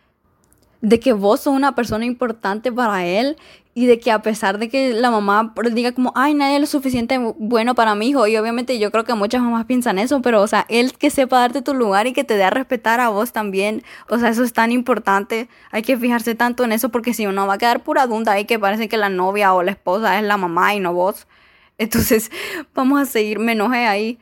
de 0.80 1.00
que 1.00 1.12
vos 1.12 1.40
sos 1.40 1.54
una 1.54 1.74
persona 1.74 2.04
importante 2.04 2.70
para 2.70 3.04
él 3.04 3.36
y 3.78 3.86
de 3.86 4.00
que 4.00 4.10
a 4.10 4.22
pesar 4.22 4.58
de 4.58 4.68
que 4.68 4.92
la 4.92 5.08
mamá 5.08 5.54
diga 5.70 5.92
como, 5.92 6.12
ay, 6.16 6.34
nadie 6.34 6.56
es 6.56 6.60
lo 6.60 6.66
suficiente 6.66 7.16
bueno 7.38 7.76
para 7.76 7.94
mi 7.94 8.08
hijo, 8.08 8.26
y 8.26 8.36
obviamente 8.36 8.76
yo 8.80 8.90
creo 8.90 9.04
que 9.04 9.14
muchas 9.14 9.40
mamás 9.40 9.66
piensan 9.66 10.00
eso, 10.00 10.20
pero, 10.20 10.42
o 10.42 10.48
sea, 10.48 10.66
él 10.68 10.94
que 10.94 11.10
sepa 11.10 11.38
darte 11.38 11.62
tu 11.62 11.74
lugar 11.74 12.08
y 12.08 12.12
que 12.12 12.24
te 12.24 12.36
dé 12.36 12.42
a 12.42 12.50
respetar 12.50 12.98
a 12.98 13.08
vos 13.10 13.30
también, 13.30 13.84
o 14.08 14.18
sea, 14.18 14.30
eso 14.30 14.42
es 14.42 14.52
tan 14.52 14.72
importante, 14.72 15.46
hay 15.70 15.82
que 15.82 15.96
fijarse 15.96 16.34
tanto 16.34 16.64
en 16.64 16.72
eso 16.72 16.88
porque 16.88 17.14
si 17.14 17.28
uno 17.28 17.46
va 17.46 17.54
a 17.54 17.58
quedar 17.58 17.84
pura 17.84 18.08
dunda 18.08 18.40
y 18.40 18.46
que 18.46 18.58
parece 18.58 18.88
que 18.88 18.96
la 18.96 19.10
novia 19.10 19.54
o 19.54 19.62
la 19.62 19.70
esposa 19.70 20.18
es 20.18 20.24
la 20.24 20.36
mamá 20.36 20.74
y 20.74 20.80
no 20.80 20.92
vos. 20.92 21.28
Entonces, 21.78 22.32
vamos 22.74 23.00
a 23.00 23.04
seguir, 23.04 23.38
me 23.38 23.52
enojé 23.52 23.86
ahí. 23.86 24.18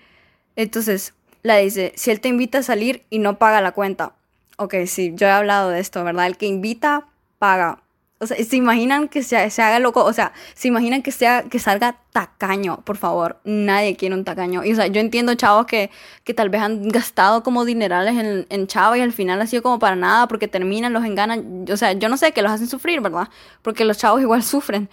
Entonces, 0.56 1.14
la 1.42 1.56
dice, 1.56 1.94
si 1.96 2.10
él 2.10 2.20
te 2.20 2.28
invita 2.28 2.58
a 2.58 2.62
salir 2.62 3.04
y 3.08 3.20
no 3.20 3.38
paga 3.38 3.62
la 3.62 3.72
cuenta. 3.72 4.12
Ok, 4.58 4.74
sí, 4.84 5.12
yo 5.14 5.26
he 5.26 5.30
hablado 5.30 5.70
de 5.70 5.80
esto, 5.80 6.04
¿verdad? 6.04 6.26
El 6.26 6.36
que 6.36 6.44
invita, 6.44 7.06
paga. 7.38 7.78
O 8.18 8.26
sea, 8.26 8.42
se 8.42 8.56
imaginan 8.56 9.08
que 9.08 9.22
se, 9.22 9.50
se, 9.50 9.60
haga 9.60 9.78
loco, 9.78 10.02
o 10.02 10.12
sea, 10.12 10.32
se 10.54 10.68
imaginan 10.68 11.02
que 11.02 11.12
sea, 11.12 11.42
que 11.42 11.58
salga 11.58 11.98
tacaño, 12.12 12.80
por 12.84 12.96
favor. 12.96 13.40
Nadie 13.44 13.94
quiere 13.96 14.14
un 14.14 14.24
tacaño. 14.24 14.64
Y 14.64 14.72
o 14.72 14.76
sea, 14.76 14.86
yo 14.86 15.02
entiendo 15.02 15.34
chavos 15.34 15.66
que, 15.66 15.90
que 16.24 16.32
tal 16.32 16.48
vez 16.48 16.62
han 16.62 16.88
gastado 16.88 17.42
como 17.42 17.66
dinerales 17.66 18.16
en, 18.16 18.46
en 18.48 18.66
chavos 18.66 18.96
y 18.96 19.02
al 19.02 19.12
final 19.12 19.42
ha 19.42 19.46
sido 19.46 19.62
como 19.62 19.78
para 19.78 19.96
nada 19.96 20.28
porque 20.28 20.48
terminan, 20.48 20.94
los 20.94 21.04
enganan. 21.04 21.66
O 21.70 21.76
sea, 21.76 21.92
yo 21.92 22.08
no 22.08 22.16
sé, 22.16 22.32
que 22.32 22.40
los 22.40 22.52
hacen 22.52 22.68
sufrir, 22.68 23.02
¿verdad? 23.02 23.28
Porque 23.60 23.84
los 23.84 23.98
chavos 23.98 24.22
igual 24.22 24.42
sufren. 24.42 24.88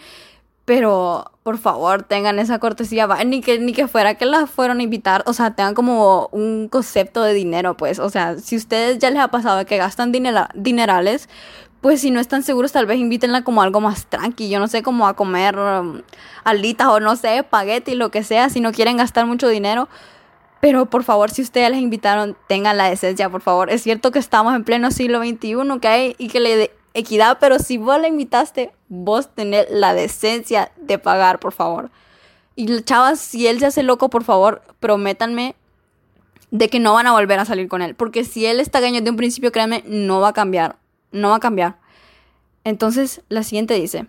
Pero, 0.66 1.32
por 1.44 1.58
favor, 1.58 2.04
tengan 2.04 2.40
esa 2.40 2.60
cortesía. 2.60 3.08
Ni 3.26 3.42
que, 3.42 3.60
ni 3.60 3.74
que 3.74 3.88
fuera 3.88 4.16
que 4.16 4.26
las 4.26 4.50
fueron 4.50 4.80
a 4.80 4.84
invitar. 4.84 5.24
O 5.28 5.34
sea, 5.34 5.56
tengan 5.56 5.76
como 5.76 6.30
un 6.32 6.70
concepto 6.70 7.22
de 7.24 7.34
dinero, 7.34 7.76
pues. 7.76 8.00
O 8.00 8.10
sea, 8.10 8.38
si 8.38 8.56
ustedes 8.56 9.00
ya 9.00 9.10
les 9.12 9.20
ha 9.20 9.28
pasado 9.30 9.66
que 9.66 9.78
gastan 9.78 10.12
dinerales, 10.12 11.30
pues 11.84 12.00
si 12.00 12.12
no 12.12 12.22
están 12.22 12.44
seguros, 12.44 12.72
tal 12.72 12.86
vez 12.86 12.98
invítenla 12.98 13.44
como 13.44 13.62
algo 13.62 13.82
más 13.82 14.06
tranqui. 14.06 14.50
Yo 14.50 14.58
no 14.58 14.70
sé, 14.70 14.82
como 14.84 15.06
a 15.06 15.16
comer 15.16 15.60
um, 15.60 16.02
alitas 16.46 16.88
o 16.88 17.02
no 17.02 17.18
sé, 17.18 17.40
espagueti, 17.40 17.94
lo 17.94 18.10
que 18.10 18.24
sea, 18.24 18.50
si 18.50 18.62
no 18.62 18.72
quieren 18.72 18.96
gastar 18.96 19.26
mucho 19.26 19.50
dinero. 19.50 19.90
Pero 20.62 20.86
por 20.86 21.04
favor, 21.04 21.30
si 21.30 21.42
ustedes 21.42 21.70
les 21.72 21.82
invitaron, 21.82 22.38
tengan 22.48 22.78
la 22.78 22.90
decencia, 22.90 23.30
por 23.30 23.42
favor. 23.42 23.70
Es 23.70 23.84
cierto 23.84 24.12
que 24.12 24.20
estamos 24.20 24.56
en 24.56 24.64
pleno 24.64 24.92
siglo 24.92 25.20
XXI, 25.20 25.56
hay 25.84 26.16
Y 26.18 26.30
que 26.30 26.40
le 26.40 26.72
equidad, 26.94 27.38
pero 27.42 27.60
si 27.60 27.78
vos 27.78 28.00
la 28.00 28.08
invitaste, 28.08 28.72
vos 28.88 29.36
tenés 29.36 29.68
la 29.70 29.94
decencia 29.94 30.72
de 30.78 31.00
pagar, 31.00 31.40
por 31.40 31.52
favor. 31.52 31.92
Y 32.56 32.82
chavas, 32.84 33.20
si 33.20 33.46
él 33.48 33.60
se 33.60 33.66
hace 33.66 33.84
loco, 33.84 34.10
por 34.10 34.24
favor, 34.24 34.62
prométanme 34.80 35.56
de 36.50 36.70
que 36.70 36.80
no 36.80 36.94
van 36.94 37.08
a 37.08 37.12
volver 37.12 37.40
a 37.40 37.46
salir 37.46 37.68
con 37.68 37.82
él. 37.82 37.94
Porque 37.94 38.24
si 38.24 38.46
él 38.46 38.62
está 38.62 38.80
gaño 38.80 39.02
de 39.02 39.10
un 39.10 39.18
principio, 39.18 39.52
créanme, 39.52 39.84
no 39.86 40.22
va 40.22 40.30
a 40.30 40.34
cambiar. 40.34 40.78
No 41.14 41.30
va 41.30 41.38
a 41.38 41.40
cambiar. 41.40 41.78
Entonces, 42.66 43.22
la 43.30 43.44
siguiente 43.44 43.76
dice, 43.76 44.08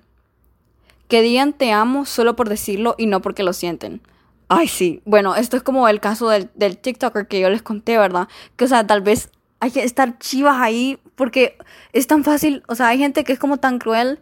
que 1.06 1.22
digan 1.22 1.52
te 1.52 1.70
amo 1.70 2.04
solo 2.06 2.34
por 2.34 2.48
decirlo 2.48 2.96
y 2.98 3.06
no 3.06 3.22
porque 3.22 3.44
lo 3.44 3.52
sienten. 3.52 4.00
Ay, 4.48 4.68
sí. 4.68 5.00
Bueno, 5.04 5.36
esto 5.36 5.56
es 5.56 5.62
como 5.62 5.88
el 5.88 6.00
caso 6.00 6.28
del, 6.28 6.50
del 6.54 6.76
TikToker 6.76 7.28
que 7.28 7.40
yo 7.40 7.48
les 7.50 7.62
conté, 7.62 7.96
¿verdad? 7.98 8.28
Que, 8.56 8.64
o 8.64 8.68
sea, 8.68 8.86
tal 8.86 9.00
vez 9.00 9.30
hay 9.60 9.70
que 9.70 9.82
estar 9.82 10.18
chivas 10.18 10.56
ahí 10.60 10.98
porque 11.14 11.56
es 11.92 12.06
tan 12.06 12.24
fácil, 12.24 12.62
o 12.68 12.74
sea, 12.74 12.88
hay 12.88 12.98
gente 12.98 13.24
que 13.24 13.32
es 13.32 13.38
como 13.38 13.56
tan 13.58 13.78
cruel 13.78 14.20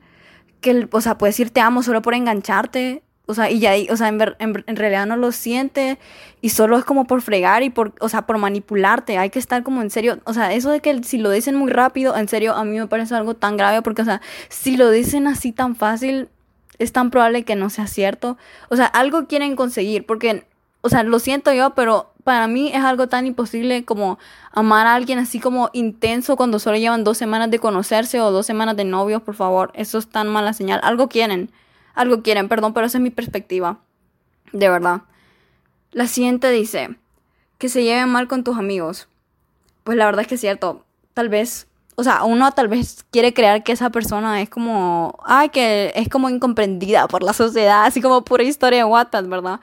que, 0.61 0.89
o 0.93 1.01
sea, 1.01 1.19
puede 1.19 1.31
decir 1.31 1.51
te 1.51 1.61
amo 1.61 1.83
solo 1.83 2.03
por 2.03 2.15
engancharte, 2.15 3.03
o 3.27 3.35
sea, 3.35 3.51
y 3.51 3.61
ya, 3.61 3.73
o 3.91 3.97
sea, 3.97 4.09
en, 4.09 4.21
en, 4.41 4.77
realidad 4.77 5.07
no 5.07 5.17
lo 5.17 5.31
siente 5.33 5.99
y 6.41 6.51
solo 6.51 6.77
es 6.77 6.85
como 6.85 7.07
por 7.07 7.23
fregar 7.23 7.63
y 7.63 7.71
por, 7.71 7.95
o 8.01 8.09
sea, 8.09 8.23
por 8.27 8.39
manipularte, 8.39 9.17
hay 9.17 9.31
que 9.31 9.39
estar 9.39 9.63
como 9.63 9.81
en 9.81 9.91
serio, 9.91 10.19
o 10.25 10.35
sea, 10.35 10.53
eso 10.53 10.71
de 10.71 10.81
que 10.81 11.03
si 11.05 11.19
lo 11.19 11.31
dicen 11.31 11.55
muy 11.55 11.71
rápido, 11.71 12.17
en 12.17 12.29
serio, 12.29 12.55
a 12.55 12.65
mí 12.65 12.79
me 12.79 12.87
parece 12.89 13.15
algo 13.15 13.35
tan 13.35 13.57
grave 13.57 13.81
porque, 13.83 14.03
o 14.03 14.05
sea, 14.05 14.21
si 14.49 14.77
lo 14.77 14.91
dicen 14.91 15.29
así 15.29 15.53
tan 15.53 15.77
fácil, 15.77 16.29
es 16.79 16.93
tan 16.93 17.11
probable 17.11 17.45
que 17.45 17.55
no 17.55 17.71
sea 17.71 17.87
cierto, 17.87 18.37
o 18.69 18.77
sea, 18.77 18.87
algo 18.87 19.27
quieren 19.29 19.55
conseguir 19.55 20.05
porque, 20.05 20.45
o 20.81 20.89
sea, 20.89 21.05
lo 21.05 21.19
siento 21.21 21.53
yo, 21.53 21.75
pero 21.75 22.13
para 22.25 22.47
mí 22.47 22.71
es 22.73 22.85
algo 22.85 23.09
tan 23.09 23.27
imposible 23.27 23.85
como 23.85 24.19
amar 24.53 24.87
a 24.87 24.95
alguien 24.95 25.19
así 25.19 25.41
como 25.41 25.71
intenso 25.73 26.37
cuando 26.37 26.59
solo 26.59 26.77
llevan 26.77 27.05
dos 27.05 27.19
semanas 27.19 27.51
de 27.51 27.59
conocerse 27.59 28.21
o 28.21 28.31
dos 28.31 28.47
semanas 28.47 28.77
de 28.77 28.85
novios, 28.85 29.23
por 29.23 29.35
favor. 29.35 29.73
Eso 29.75 29.99
es 29.99 30.09
tan 30.09 30.29
mala 30.29 30.53
señal. 30.53 30.81
Algo 30.83 31.09
quieren, 31.09 31.51
algo 31.95 32.23
quieren, 32.23 32.49
perdón, 32.49 32.73
pero 32.75 32.87
esa 32.87 32.99
es 32.99 33.03
mi 33.03 33.11
perspectiva. 33.11 33.79
De 34.53 34.69
verdad. 34.69 35.03
La 35.93 36.07
siguiente 36.07 36.51
dice, 36.51 36.97
que 37.59 37.69
se 37.69 37.85
lleven 37.85 38.09
mal 38.09 38.27
con 38.29 38.45
tus 38.45 38.57
amigos. 38.57 39.09
Pues 39.85 39.97
la 39.97 40.07
verdad 40.07 40.23
es 40.23 40.27
que 40.27 40.35
es 40.35 40.41
cierto. 40.41 40.85
Tal 41.15 41.29
vez, 41.29 41.69
o 41.95 42.03
sea, 42.03 42.25
uno 42.25 42.51
tal 42.53 42.69
vez 42.69 43.05
quiere 43.11 43.33
creer 43.35 43.63
que 43.63 43.73
esa 43.73 43.91
persona 43.91 44.43
es 44.43 44.49
como, 44.51 45.19
ay, 45.25 45.51
que 45.51 45.93
es 45.95 46.09
como 46.09 46.29
incomprendida 46.29 47.07
por 47.09 47.23
la 47.23 47.33
sociedad, 47.33 47.85
así 47.85 48.01
como 48.01 48.25
pura 48.25 48.43
historia 48.43 48.81
de 48.81 48.85
Wattpad, 48.85 49.27
¿verdad? 49.27 49.61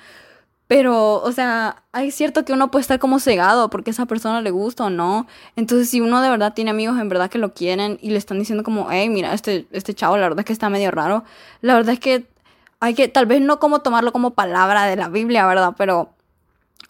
Pero, 0.70 1.16
o 1.24 1.32
sea, 1.32 1.82
hay 1.94 2.12
cierto 2.12 2.46
que 2.46 2.54
uno 2.54 2.70
puede 2.70 2.82
estar 2.82 3.00
como 3.00 3.20
cegado 3.20 3.72
porque 3.72 3.90
esa 3.90 4.06
persona 4.06 4.40
le 4.40 4.52
gusta 4.52 4.84
o 4.86 4.92
no. 4.92 5.26
Entonces, 5.56 5.90
si 5.90 6.00
uno 6.00 6.22
de 6.22 6.30
verdad 6.30 6.54
tiene 6.54 6.70
amigos 6.70 7.00
en 7.00 7.10
verdad 7.10 7.28
que 7.28 7.40
lo 7.40 7.56
quieren 7.56 7.98
y 8.04 8.12
le 8.12 8.20
están 8.20 8.38
diciendo 8.38 8.64
como, 8.64 8.88
hey, 8.92 9.10
mira, 9.10 9.34
este, 9.34 9.66
este 9.72 9.96
chavo, 9.96 10.16
la 10.18 10.28
verdad 10.28 10.42
es 10.42 10.46
que 10.46 10.54
está 10.54 10.70
medio 10.70 10.92
raro. 10.92 11.24
La 11.62 11.74
verdad 11.74 11.94
es 11.94 12.00
que 12.00 12.28
hay 12.80 12.94
que, 12.94 13.08
tal 13.08 13.26
vez 13.26 13.42
no 13.42 13.60
como 13.60 13.80
tomarlo 13.80 14.12
como 14.12 14.36
palabra 14.36 14.86
de 14.86 14.96
la 14.96 15.10
Biblia, 15.10 15.48
¿verdad? 15.48 15.74
Pero, 15.76 16.12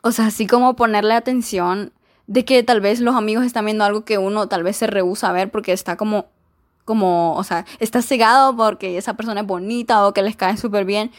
o 0.02 0.12
sea, 0.12 0.26
así 0.26 0.46
como 0.46 0.76
ponerle 0.76 1.14
atención 1.14 1.94
de 2.28 2.44
que 2.44 2.62
tal 2.64 2.82
vez 2.82 3.00
los 3.00 3.16
amigos 3.16 3.46
están 3.46 3.64
viendo 3.64 3.86
algo 3.86 4.04
que 4.04 4.18
uno 4.18 4.50
tal 4.50 4.64
vez 4.64 4.76
se 4.76 4.88
rehúsa 4.88 5.30
a 5.30 5.32
ver 5.32 5.52
porque 5.52 5.72
está 5.72 5.96
como, 5.96 6.26
como, 6.84 7.34
o 7.36 7.46
sea, 7.46 7.66
está 7.80 8.02
cegado 8.02 8.58
porque 8.58 8.98
esa 8.98 9.14
persona 9.14 9.40
es 9.40 9.48
bonita 9.48 10.06
o 10.06 10.14
que 10.14 10.22
les 10.22 10.36
cae 10.36 10.58
súper 10.58 10.84
bien. 10.84 11.12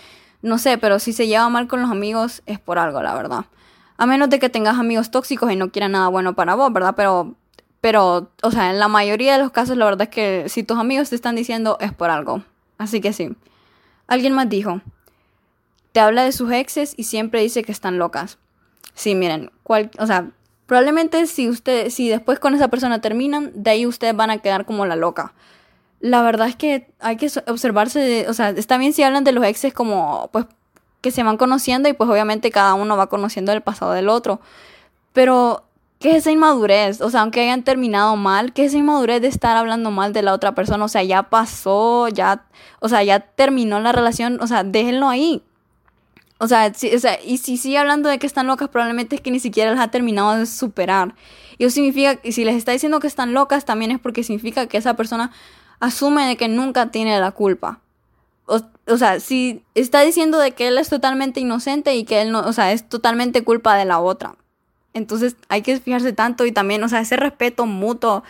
No 0.42 0.58
sé, 0.58 0.78
pero 0.78 0.98
si 0.98 1.12
se 1.12 1.26
lleva 1.26 1.48
mal 1.48 1.68
con 1.68 1.82
los 1.82 1.90
amigos 1.90 2.42
es 2.46 2.58
por 2.58 2.78
algo, 2.78 3.02
la 3.02 3.14
verdad. 3.14 3.44
A 3.96 4.06
menos 4.06 4.30
de 4.30 4.38
que 4.38 4.48
tengas 4.48 4.78
amigos 4.78 5.10
tóxicos 5.10 5.52
y 5.52 5.56
no 5.56 5.70
quieran 5.70 5.92
nada 5.92 6.08
bueno 6.08 6.34
para 6.34 6.54
vos, 6.54 6.72
¿verdad? 6.72 6.94
Pero, 6.96 7.34
pero, 7.80 8.30
o 8.42 8.50
sea, 8.50 8.70
en 8.70 8.78
la 8.78 8.88
mayoría 8.88 9.34
de 9.34 9.42
los 9.42 9.50
casos 9.50 9.76
la 9.76 9.84
verdad 9.84 10.02
es 10.02 10.08
que 10.08 10.48
si 10.48 10.62
tus 10.62 10.78
amigos 10.78 11.10
te 11.10 11.16
están 11.16 11.36
diciendo 11.36 11.76
es 11.80 11.92
por 11.92 12.10
algo. 12.10 12.42
Así 12.78 13.00
que 13.00 13.12
sí. 13.12 13.36
Alguien 14.06 14.32
más 14.32 14.48
dijo, 14.48 14.80
te 15.92 16.00
habla 16.00 16.24
de 16.24 16.32
sus 16.32 16.50
exes 16.50 16.94
y 16.96 17.04
siempre 17.04 17.42
dice 17.42 17.62
que 17.62 17.72
están 17.72 17.98
locas. 17.98 18.38
Sí, 18.94 19.14
miren, 19.14 19.50
o 19.98 20.06
sea, 20.06 20.30
probablemente 20.66 21.26
si 21.26 21.48
usted, 21.48 21.90
si 21.90 22.08
después 22.08 22.38
con 22.38 22.54
esa 22.54 22.68
persona 22.68 23.00
terminan, 23.00 23.52
de 23.54 23.70
ahí 23.70 23.86
ustedes 23.86 24.16
van 24.16 24.30
a 24.30 24.38
quedar 24.38 24.64
como 24.64 24.86
la 24.86 24.96
loca 24.96 25.34
la 26.00 26.22
verdad 26.22 26.48
es 26.48 26.56
que 26.56 26.90
hay 26.98 27.16
que 27.16 27.30
observarse, 27.46 28.26
o 28.28 28.34
sea, 28.34 28.50
está 28.50 28.78
bien 28.78 28.92
si 28.92 29.02
hablan 29.02 29.24
de 29.24 29.32
los 29.32 29.44
exes 29.44 29.72
como, 29.74 30.28
pues, 30.32 30.46
que 31.00 31.10
se 31.10 31.22
van 31.22 31.36
conociendo 31.36 31.88
y 31.88 31.92
pues 31.92 32.10
obviamente 32.10 32.50
cada 32.50 32.74
uno 32.74 32.96
va 32.96 33.08
conociendo 33.08 33.52
el 33.52 33.62
pasado 33.62 33.92
del 33.92 34.08
otro. 34.08 34.40
Pero, 35.12 35.64
¿qué 35.98 36.10
es 36.10 36.16
esa 36.18 36.30
inmadurez? 36.30 37.00
O 37.00 37.10
sea, 37.10 37.22
aunque 37.22 37.40
hayan 37.42 37.64
terminado 37.64 38.16
mal, 38.16 38.52
¿qué 38.52 38.64
es 38.64 38.68
esa 38.72 38.78
inmadurez 38.78 39.20
de 39.20 39.28
estar 39.28 39.56
hablando 39.56 39.90
mal 39.90 40.12
de 40.12 40.22
la 40.22 40.32
otra 40.32 40.54
persona? 40.54 40.84
O 40.84 40.88
sea, 40.88 41.02
ya 41.02 41.24
pasó, 41.24 42.08
ya, 42.08 42.44
o 42.80 42.88
sea, 42.88 43.02
ya 43.02 43.20
terminó 43.20 43.80
la 43.80 43.92
relación, 43.92 44.38
o 44.40 44.46
sea, 44.46 44.64
déjenlo 44.64 45.08
ahí. 45.08 45.42
O 46.38 46.48
sea, 46.48 46.72
o 46.72 46.98
sea, 46.98 47.18
y 47.22 47.38
si 47.38 47.58
sigue 47.58 47.76
hablando 47.76 48.08
de 48.08 48.18
que 48.18 48.26
están 48.26 48.46
locas, 48.46 48.70
probablemente 48.70 49.16
es 49.16 49.20
que 49.20 49.30
ni 49.30 49.40
siquiera 49.40 49.72
las 49.72 49.80
ha 49.80 49.88
terminado 49.88 50.38
de 50.38 50.46
superar. 50.46 51.14
Y 51.58 51.64
eso 51.64 51.74
significa, 51.74 52.18
y 52.22 52.32
si 52.32 52.44
les 52.44 52.56
está 52.56 52.72
diciendo 52.72 53.00
que 53.00 53.06
están 53.06 53.34
locas, 53.34 53.66
también 53.66 53.90
es 53.90 54.00
porque 54.00 54.22
significa 54.22 54.66
que 54.66 54.78
esa 54.78 54.94
persona 54.94 55.32
asume 55.80 56.26
de 56.26 56.36
que 56.36 56.48
nunca 56.48 56.90
tiene 56.90 57.18
la 57.18 57.32
culpa. 57.32 57.80
O, 58.46 58.60
o, 58.86 58.96
sea, 58.96 59.20
si 59.20 59.62
está 59.74 60.00
diciendo 60.02 60.38
de 60.38 60.52
que 60.52 60.68
él 60.68 60.78
es 60.78 60.88
totalmente 60.88 61.40
inocente 61.40 61.94
y 61.94 62.04
que 62.04 62.22
él 62.22 62.32
no, 62.32 62.40
o 62.40 62.52
sea, 62.52 62.72
es 62.72 62.88
totalmente 62.88 63.44
culpa 63.44 63.76
de 63.76 63.84
la 63.84 64.00
otra. 64.00 64.36
Entonces 64.92 65.36
hay 65.48 65.62
que 65.62 65.78
fijarse 65.78 66.12
tanto 66.12 66.46
y 66.46 66.52
también, 66.52 66.82
o 66.82 66.88
sea, 66.88 67.00
ese 67.00 67.16
respeto 67.16 67.66
mutuo 67.66 68.24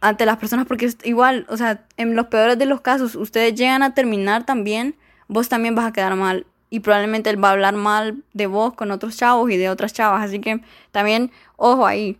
ante 0.00 0.26
las 0.26 0.36
personas, 0.36 0.66
porque 0.66 0.92
igual, 1.04 1.46
o 1.48 1.56
sea, 1.56 1.84
en 1.96 2.14
los 2.14 2.26
peores 2.26 2.58
de 2.58 2.66
los 2.66 2.80
casos, 2.80 3.16
ustedes 3.16 3.54
llegan 3.54 3.82
a 3.82 3.94
terminar 3.94 4.46
también, 4.46 4.94
vos 5.26 5.48
también 5.48 5.74
vas 5.74 5.86
a 5.86 5.92
quedar 5.92 6.14
mal 6.14 6.46
y 6.70 6.80
probablemente 6.80 7.30
él 7.30 7.42
va 7.42 7.48
a 7.48 7.52
hablar 7.52 7.74
mal 7.74 8.22
de 8.32 8.46
vos 8.46 8.74
con 8.74 8.90
otros 8.90 9.16
chavos 9.16 9.50
y 9.50 9.56
de 9.56 9.70
otras 9.70 9.92
chavas. 9.92 10.24
Así 10.24 10.40
que 10.40 10.60
también, 10.92 11.30
ojo 11.56 11.86
ahí. 11.86 12.18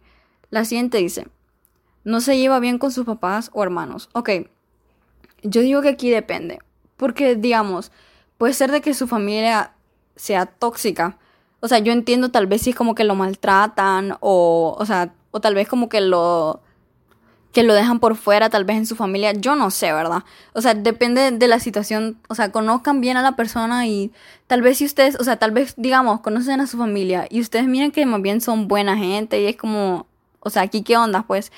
La 0.50 0.64
siguiente 0.64 0.98
dice, 0.98 1.28
no 2.04 2.20
se 2.20 2.38
lleva 2.38 2.58
bien 2.58 2.78
con 2.78 2.90
sus 2.90 3.04
papás 3.04 3.50
o 3.52 3.62
hermanos. 3.62 4.08
Ok, 4.12 4.30
yo 5.42 5.61
digo 5.61 5.83
que 5.83 5.88
aquí 5.90 6.11
depende. 6.11 6.59
Porque, 6.97 7.37
digamos, 7.37 7.92
puede 8.38 8.52
ser 8.52 8.71
de 8.73 8.80
que 8.80 8.95
su 8.95 9.07
familia 9.07 9.73
sea 10.16 10.47
tóxica. 10.47 11.18
O 11.61 11.68
sea, 11.68 11.78
yo 11.78 11.92
entiendo 11.92 12.30
tal 12.30 12.47
vez 12.47 12.62
si 12.62 12.71
es 12.71 12.76
como 12.76 12.95
que 12.95 13.04
lo 13.04 13.14
maltratan 13.14 14.16
o, 14.21 14.76
o 14.78 14.87
sea, 14.87 15.12
o 15.30 15.40
tal 15.40 15.54
vez 15.54 15.68
como 15.68 15.88
que 15.88 16.00
lo 16.00 16.61
que 17.52 17.62
lo 17.62 17.75
dejan 17.75 17.99
por 17.99 18.16
fuera, 18.16 18.50
tal 18.50 18.64
vez 18.64 18.76
en 18.76 18.87
su 18.87 18.95
familia, 18.95 19.33
yo 19.33 19.57
no 19.57 19.71
sé, 19.71 19.92
¿verdad? 19.92 20.23
O 20.52 20.61
sea, 20.61 20.75
depende 20.75 21.30
de 21.30 21.49
la 21.49 21.59
situación, 21.61 22.18
o 22.28 22.35
sea, 22.35 22.52
conozcan 22.52 23.00
bien 23.00 23.16
a 23.16 23.23
la 23.23 23.37
persona 23.37 23.87
y 23.87 24.12
tal 24.47 24.61
vez 24.62 24.78
si 24.78 24.85
ustedes, 24.85 25.16
o 25.18 25.25
sea, 25.25 25.38
tal 25.38 25.52
vez, 25.52 25.75
digamos, 25.76 26.21
conocen 26.21 26.61
a 26.61 26.66
su 26.66 26.76
familia 26.76 27.26
y 27.30 27.40
ustedes 27.40 27.66
miren 27.66 27.90
que 27.90 28.04
más 28.04 28.21
bien 28.21 28.40
son 28.40 28.68
buena 28.68 28.97
gente 28.97 29.40
y 29.40 29.47
es 29.47 29.57
como, 29.57 30.07
o 30.40 30.50
sea, 30.50 30.62
aquí 30.62 30.83
qué 30.83 30.97
onda, 30.97 31.23
pues. 31.26 31.50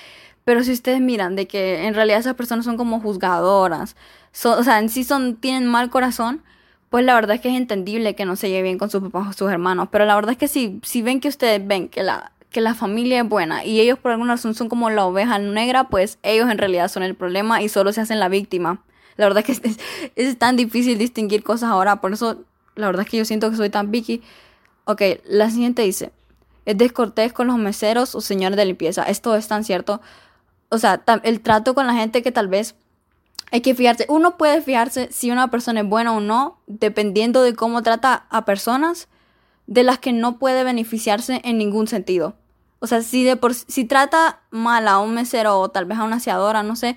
Pero 0.44 0.64
si 0.64 0.72
ustedes 0.72 1.00
miran 1.00 1.36
de 1.36 1.46
que 1.46 1.86
en 1.86 1.94
realidad 1.94 2.18
esas 2.18 2.34
personas 2.34 2.64
son 2.64 2.76
como 2.76 3.00
juzgadoras, 3.00 3.96
o 4.44 4.64
sea, 4.64 4.78
en 4.78 4.88
sí 4.88 5.04
son, 5.04 5.36
tienen 5.36 5.66
mal 5.66 5.90
corazón, 5.90 6.42
pues 6.88 7.04
la 7.04 7.14
verdad 7.14 7.36
es 7.36 7.42
que 7.42 7.50
es 7.50 7.56
entendible 7.56 8.14
que 8.14 8.24
no 8.24 8.36
se 8.36 8.48
lleve 8.48 8.62
bien 8.62 8.78
con 8.78 8.90
sus 8.90 9.02
papás 9.02 9.28
o 9.28 9.32
sus 9.32 9.50
hermanos. 9.50 9.88
Pero 9.92 10.06
la 10.06 10.14
verdad 10.14 10.32
es 10.32 10.38
que 10.38 10.48
si, 10.48 10.80
si 10.82 11.02
ven 11.02 11.20
que 11.20 11.28
ustedes 11.28 11.64
ven 11.66 11.88
que 11.88 12.02
la 12.02 12.32
que 12.50 12.60
la 12.60 12.74
familia 12.74 13.20
es 13.20 13.28
buena 13.28 13.64
y 13.64 13.80
ellos 13.80 13.98
por 13.98 14.10
alguna 14.10 14.34
razón 14.34 14.54
son 14.54 14.68
como 14.68 14.90
la 14.90 15.06
oveja 15.06 15.38
negra, 15.38 15.88
pues 15.88 16.18
ellos 16.22 16.50
en 16.50 16.58
realidad 16.58 16.88
son 16.88 17.02
el 17.02 17.14
problema 17.14 17.62
y 17.62 17.68
solo 17.68 17.92
se 17.92 18.00
hacen 18.00 18.18
la 18.18 18.28
víctima. 18.28 18.82
La 19.16 19.26
verdad 19.26 19.44
es 19.46 19.60
que 19.60 19.76
es, 20.16 20.38
tan 20.38 20.56
difícil 20.56 20.98
distinguir 20.98 21.42
cosas 21.42 21.70
ahora, 21.70 22.00
por 22.00 22.12
eso 22.12 22.42
la 22.74 22.86
verdad 22.86 23.04
es 23.04 23.10
que 23.10 23.18
yo 23.18 23.24
siento 23.24 23.50
que 23.50 23.56
soy 23.56 23.70
tan 23.70 23.90
picky. 23.90 24.22
Ok, 24.84 25.02
la 25.28 25.50
siguiente 25.50 25.82
dice, 25.82 26.10
es 26.64 26.76
descortés 26.76 27.32
con 27.32 27.46
los 27.46 27.58
meseros 27.58 28.14
o 28.14 28.20
señores 28.20 28.56
de 28.56 28.64
limpieza. 28.64 29.04
Esto 29.04 29.36
es 29.36 29.46
tan 29.46 29.62
cierto. 29.64 30.00
O 30.70 30.78
sea, 30.78 31.02
el 31.24 31.40
trato 31.40 31.74
con 31.74 31.86
la 31.86 31.94
gente 31.94 32.22
que 32.22 32.32
tal 32.32 32.48
vez 32.48 32.74
hay 33.50 33.60
que 33.60 33.74
fijarse. 33.74 34.06
Uno 34.08 34.36
puede 34.36 34.62
fijarse 34.62 35.08
si 35.10 35.30
una 35.30 35.50
persona 35.50 35.80
es 35.80 35.86
buena 35.86 36.12
o 36.12 36.20
no, 36.20 36.58
dependiendo 36.66 37.42
de 37.42 37.54
cómo 37.54 37.82
trata 37.82 38.26
a 38.30 38.44
personas 38.44 39.08
de 39.66 39.82
las 39.82 39.98
que 39.98 40.12
no 40.12 40.38
puede 40.38 40.64
beneficiarse 40.64 41.40
en 41.44 41.58
ningún 41.58 41.86
sentido. 41.86 42.36
O 42.78 42.86
sea, 42.86 43.02
si, 43.02 43.24
de 43.24 43.36
por, 43.36 43.54
si 43.54 43.84
trata 43.84 44.40
mal 44.50 44.88
a 44.88 44.98
un 44.98 45.14
mesero 45.14 45.58
o 45.58 45.68
tal 45.68 45.84
vez 45.84 45.98
a 45.98 46.04
una 46.04 46.16
aseadora, 46.16 46.62
no 46.62 46.76
sé, 46.76 46.96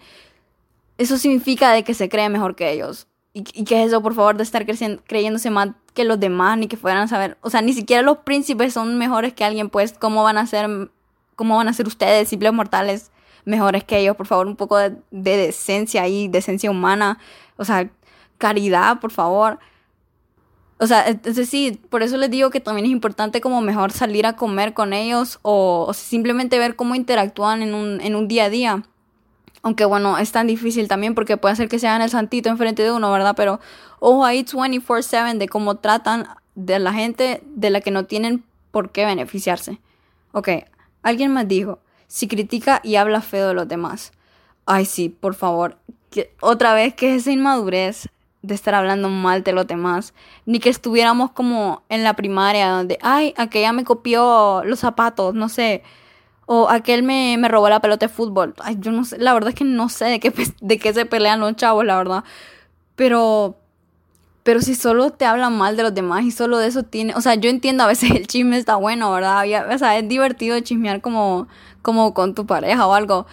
eso 0.97 1.17
significa 1.17 1.71
de 1.71 1.83
que 1.83 1.93
se 1.93 2.09
cree 2.09 2.29
mejor 2.29 2.55
que 2.55 2.71
ellos. 2.71 3.07
Y, 3.33 3.43
y 3.53 3.65
que 3.65 3.81
es 3.81 3.87
eso, 3.87 4.01
por 4.01 4.13
favor, 4.13 4.37
de 4.37 4.43
estar 4.43 4.65
creyéndose 4.65 5.49
más 5.49 5.69
que 5.93 6.03
los 6.03 6.19
demás, 6.19 6.57
ni 6.57 6.67
que 6.67 6.77
fueran 6.77 7.03
a 7.03 7.07
saber. 7.07 7.37
O 7.41 7.49
sea, 7.49 7.61
ni 7.61 7.73
siquiera 7.73 8.03
los 8.03 8.19
príncipes 8.19 8.73
son 8.73 8.97
mejores 8.97 9.33
que 9.33 9.43
alguien, 9.43 9.69
pues, 9.69 9.93
¿cómo 9.93 10.23
van 10.23 10.37
a 10.37 10.45
ser, 10.45 10.91
cómo 11.35 11.57
van 11.57 11.67
a 11.67 11.73
ser 11.73 11.87
ustedes, 11.87 12.29
simples 12.29 12.53
mortales, 12.53 13.11
mejores 13.45 13.83
que 13.83 13.99
ellos? 13.99 14.15
Por 14.15 14.27
favor, 14.27 14.47
un 14.47 14.55
poco 14.55 14.77
de, 14.77 14.95
de 15.11 15.37
decencia 15.37 16.03
ahí, 16.03 16.27
decencia 16.27 16.69
humana. 16.71 17.19
O 17.57 17.65
sea, 17.65 17.89
caridad, 18.37 18.99
por 18.99 19.11
favor. 19.11 19.59
O 20.79 20.87
sea, 20.87 21.07
entonces 21.07 21.47
sí, 21.47 21.79
por 21.89 22.03
eso 22.03 22.17
les 22.17 22.29
digo 22.29 22.49
que 22.49 22.59
también 22.59 22.85
es 22.85 22.91
importante 22.91 23.39
como 23.39 23.61
mejor 23.61 23.93
salir 23.93 24.25
a 24.25 24.35
comer 24.35 24.73
con 24.73 24.91
ellos 24.91 25.39
o, 25.41 25.93
simplemente 25.93 26.59
ver 26.59 26.75
cómo 26.75 26.93
interactúan 26.93 27.61
en 27.61 27.73
un, 27.73 28.01
en 28.01 28.15
un 28.15 28.27
día 28.27 28.45
a 28.45 28.49
día. 28.49 28.83
Aunque 29.61 29.85
bueno, 29.85 30.17
es 30.17 30.33
tan 30.33 30.47
difícil 30.47 30.89
también 30.89 31.15
porque 31.15 31.37
puede 31.37 31.53
hacer 31.53 31.69
que 31.69 31.79
se 31.79 31.87
hagan 31.87 32.01
el 32.01 32.09
santito 32.09 32.49
enfrente 32.49 32.83
de 32.83 32.91
uno, 32.91 33.09
¿verdad? 33.13 33.33
Pero 33.37 33.61
ojo 33.99 34.25
ahí 34.25 34.43
24/7 34.43 35.37
de 35.37 35.47
cómo 35.47 35.75
tratan 35.75 36.27
de 36.55 36.79
la 36.79 36.91
gente 36.91 37.41
de 37.45 37.69
la 37.69 37.79
que 37.79 37.91
no 37.91 38.03
tienen 38.03 38.43
por 38.71 38.91
qué 38.91 39.05
beneficiarse. 39.05 39.79
Ok, 40.33 40.49
alguien 41.01 41.31
más 41.31 41.47
dijo, 41.47 41.79
si 42.13 42.27
critica 42.27 42.79
y 42.83 42.97
habla 42.97 43.21
feo 43.21 43.47
de 43.47 43.53
los 43.55 43.67
demás. 43.67 44.11
Ay, 44.67 44.85
sí, 44.85 45.09
por 45.09 45.33
favor. 45.33 45.79
Que, 46.11 46.31
otra 46.41 46.75
vez, 46.75 46.93
que 46.93 47.15
es 47.15 47.23
esa 47.23 47.31
inmadurez 47.31 48.07
de 48.43 48.53
estar 48.53 48.75
hablando 48.75 49.09
mal 49.09 49.41
de 49.41 49.51
los 49.51 49.65
demás, 49.65 50.13
ni 50.45 50.59
que 50.59 50.69
estuviéramos 50.69 51.31
como 51.31 51.81
en 51.89 52.03
la 52.03 52.15
primaria 52.15 52.69
donde, 52.69 52.99
ay, 53.01 53.33
aquella 53.35 53.73
me 53.73 53.83
copió 53.83 54.61
los 54.63 54.77
zapatos, 54.77 55.33
no 55.33 55.49
sé, 55.49 55.81
o 56.45 56.69
aquel 56.69 57.01
me, 57.01 57.35
me 57.39 57.47
robó 57.47 57.67
la 57.67 57.79
pelota 57.79 58.05
de 58.05 58.13
fútbol. 58.13 58.53
Ay, 58.59 58.77
yo 58.79 58.91
no 58.91 59.05
sé, 59.05 59.17
la 59.17 59.33
verdad 59.33 59.49
es 59.49 59.55
que 59.55 59.63
no 59.63 59.89
sé 59.89 60.05
de 60.05 60.19
qué, 60.19 60.31
de 60.61 60.77
qué 60.77 60.93
se 60.93 61.07
pelean 61.07 61.39
los 61.39 61.55
chavos, 61.55 61.83
la 61.83 61.97
verdad. 61.97 62.23
Pero, 62.95 63.57
pero 64.43 64.61
si 64.61 64.75
solo 64.75 65.11
te 65.11 65.25
hablan 65.25 65.57
mal 65.57 65.77
de 65.77 65.83
los 65.83 65.95
demás 65.95 66.25
y 66.25 66.31
solo 66.31 66.57
de 66.57 66.67
eso 66.67 66.83
tiene, 66.83 67.15
o 67.15 67.21
sea, 67.21 67.35
yo 67.35 67.49
entiendo 67.49 67.83
a 67.83 67.87
veces 67.87 68.11
el 68.15 68.27
chisme 68.27 68.57
está 68.57 68.75
bueno, 68.75 69.11
¿verdad? 69.11 69.43
O 69.73 69.77
sea, 69.77 69.97
es 69.97 70.07
divertido 70.07 70.59
chismear 70.59 71.01
como, 71.01 71.47
como 71.81 72.13
con 72.13 72.35
tu 72.35 72.45
pareja 72.45 72.85
o 72.87 72.93
algo, 72.93 73.25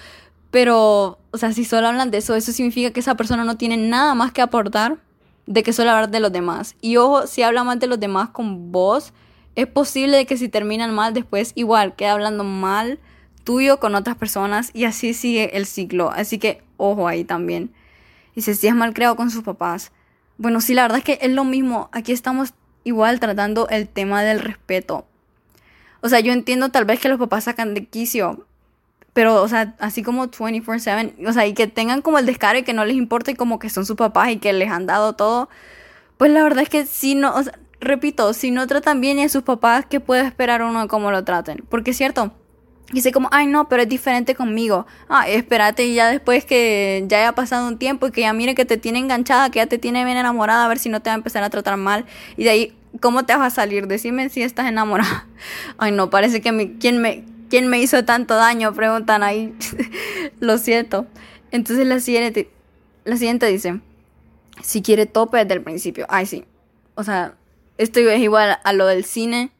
pero, 0.50 1.18
o 1.30 1.38
sea, 1.38 1.52
si 1.52 1.64
solo 1.64 1.88
hablan 1.88 2.10
de 2.10 2.18
eso, 2.18 2.34
eso 2.34 2.52
significa 2.52 2.90
que 2.90 3.00
esa 3.00 3.14
persona 3.14 3.44
no 3.44 3.56
tiene 3.56 3.76
nada 3.76 4.14
más 4.14 4.32
que 4.32 4.42
aportar 4.42 4.98
de 5.46 5.62
que 5.62 5.72
solo 5.72 5.90
hablar 5.90 6.10
de 6.10 6.20
los 6.20 6.32
demás. 6.32 6.76
Y 6.80 6.96
ojo, 6.96 7.26
si 7.26 7.42
habla 7.42 7.64
mal 7.64 7.78
de 7.78 7.86
los 7.86 8.00
demás 8.00 8.30
con 8.30 8.72
vos, 8.72 9.12
es 9.56 9.66
posible 9.66 10.26
que 10.26 10.36
si 10.36 10.48
terminan 10.48 10.94
mal 10.94 11.12
después 11.14 11.52
igual 11.54 11.94
queda 11.94 12.12
hablando 12.12 12.44
mal 12.44 12.98
tuyo 13.44 13.80
con 13.80 13.94
otras 13.94 14.16
personas 14.16 14.70
y 14.74 14.84
así 14.84 15.14
sigue 15.14 15.56
el 15.56 15.66
ciclo. 15.66 16.10
Así 16.10 16.38
que 16.38 16.62
ojo 16.76 17.08
ahí 17.08 17.24
también. 17.24 17.72
Y 18.34 18.42
si 18.42 18.50
es 18.50 18.74
mal 18.74 18.94
creado 18.94 19.16
con 19.16 19.30
sus 19.30 19.42
papás. 19.42 19.92
Bueno, 20.40 20.60
sí, 20.60 20.74
la 20.74 20.82
verdad 20.82 20.98
es 20.98 21.04
que 21.04 21.18
es 21.20 21.30
lo 21.30 21.44
mismo. 21.44 21.90
Aquí 21.92 22.12
estamos 22.12 22.54
igual 22.82 23.20
tratando 23.20 23.68
el 23.68 23.88
tema 23.88 24.22
del 24.22 24.40
respeto. 24.40 25.06
O 26.00 26.08
sea, 26.08 26.20
yo 26.20 26.32
entiendo 26.32 26.70
tal 26.70 26.86
vez 26.86 26.98
que 26.98 27.10
los 27.10 27.18
papás 27.18 27.44
sacan 27.44 27.74
de 27.74 27.84
quicio 27.84 28.46
pero, 29.12 29.42
o 29.42 29.48
sea, 29.48 29.74
así 29.80 30.02
como 30.02 30.28
24/7, 30.28 31.28
o 31.28 31.32
sea, 31.32 31.46
y 31.46 31.54
que 31.54 31.66
tengan 31.66 32.02
como 32.02 32.18
el 32.18 32.26
descaro 32.26 32.58
y 32.58 32.62
que 32.62 32.72
no 32.72 32.84
les 32.84 32.96
importe 32.96 33.36
como 33.36 33.58
que 33.58 33.68
son 33.68 33.84
sus 33.84 33.96
papás 33.96 34.30
y 34.30 34.38
que 34.38 34.52
les 34.52 34.70
han 34.70 34.86
dado 34.86 35.14
todo, 35.14 35.48
pues 36.16 36.30
la 36.30 36.42
verdad 36.42 36.62
es 36.62 36.68
que 36.68 36.86
si 36.86 37.14
no, 37.14 37.34
o 37.34 37.42
sea, 37.42 37.58
repito, 37.80 38.32
si 38.34 38.50
no 38.50 38.66
tratan 38.66 39.00
bien 39.00 39.18
a 39.18 39.28
sus 39.28 39.42
papás, 39.42 39.84
¿qué 39.86 40.00
puede 40.00 40.26
esperar 40.26 40.62
uno 40.62 40.82
de 40.82 40.88
cómo 40.88 41.10
lo 41.10 41.24
traten? 41.24 41.64
Porque 41.68 41.90
es 41.90 41.96
cierto, 41.96 42.32
dice 42.92 43.12
como, 43.12 43.28
ay 43.32 43.46
no, 43.46 43.68
pero 43.68 43.82
es 43.82 43.88
diferente 43.88 44.34
conmigo. 44.34 44.86
Ah, 45.08 45.28
espérate 45.28 45.86
y 45.86 45.94
ya 45.94 46.10
después 46.10 46.44
que 46.44 47.04
ya 47.08 47.18
haya 47.18 47.32
pasado 47.34 47.68
un 47.68 47.78
tiempo 47.78 48.06
y 48.06 48.10
que 48.10 48.22
ya 48.22 48.32
mire 48.32 48.54
que 48.54 48.64
te 48.64 48.76
tiene 48.76 48.98
enganchada, 48.98 49.50
que 49.50 49.58
ya 49.58 49.66
te 49.66 49.78
tiene 49.78 50.04
bien 50.04 50.16
enamorada, 50.18 50.64
a 50.64 50.68
ver 50.68 50.78
si 50.78 50.88
no 50.88 51.00
te 51.00 51.10
va 51.10 51.14
a 51.14 51.16
empezar 51.18 51.42
a 51.42 51.50
tratar 51.50 51.76
mal. 51.76 52.06
Y 52.36 52.44
de 52.44 52.50
ahí, 52.50 52.76
¿cómo 53.00 53.24
te 53.24 53.34
vas 53.34 53.52
a 53.52 53.54
salir? 53.54 53.86
Decime 53.86 54.28
si 54.28 54.42
estás 54.42 54.66
enamorada. 54.66 55.26
Ay 55.78 55.92
no, 55.92 56.10
parece 56.10 56.40
que 56.40 56.52
mi, 56.52 56.74
quien 56.78 57.00
me 57.00 57.24
¿Quién 57.50 57.66
me 57.66 57.80
hizo 57.80 58.04
tanto 58.04 58.36
daño? 58.36 58.72
Preguntan 58.72 59.24
ahí. 59.24 59.52
Lo 60.40 60.56
siento. 60.56 61.08
Entonces 61.50 61.84
la 61.84 61.98
siguiente, 61.98 62.48
la 63.04 63.16
siguiente 63.16 63.46
dice, 63.46 63.80
si 64.62 64.82
quiere 64.82 65.06
tope 65.06 65.38
desde 65.38 65.54
el 65.54 65.62
principio. 65.62 66.06
Ay, 66.08 66.26
sí. 66.26 66.44
O 66.94 67.02
sea, 67.02 67.34
esto 67.76 67.98
es 67.98 68.20
igual 68.20 68.60
a 68.62 68.72
lo 68.72 68.86
del 68.86 69.04
cine. 69.04 69.50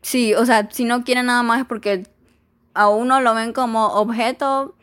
Sí, 0.00 0.32
o 0.32 0.46
sea, 0.46 0.70
si 0.72 0.84
no 0.84 1.04
quiere 1.04 1.22
nada 1.22 1.42
más 1.42 1.60
es 1.60 1.66
porque 1.66 2.04
a 2.74 2.88
uno 2.88 3.20
lo 3.20 3.34
ven 3.34 3.52
como 3.52 3.88
objeto, 3.88 4.74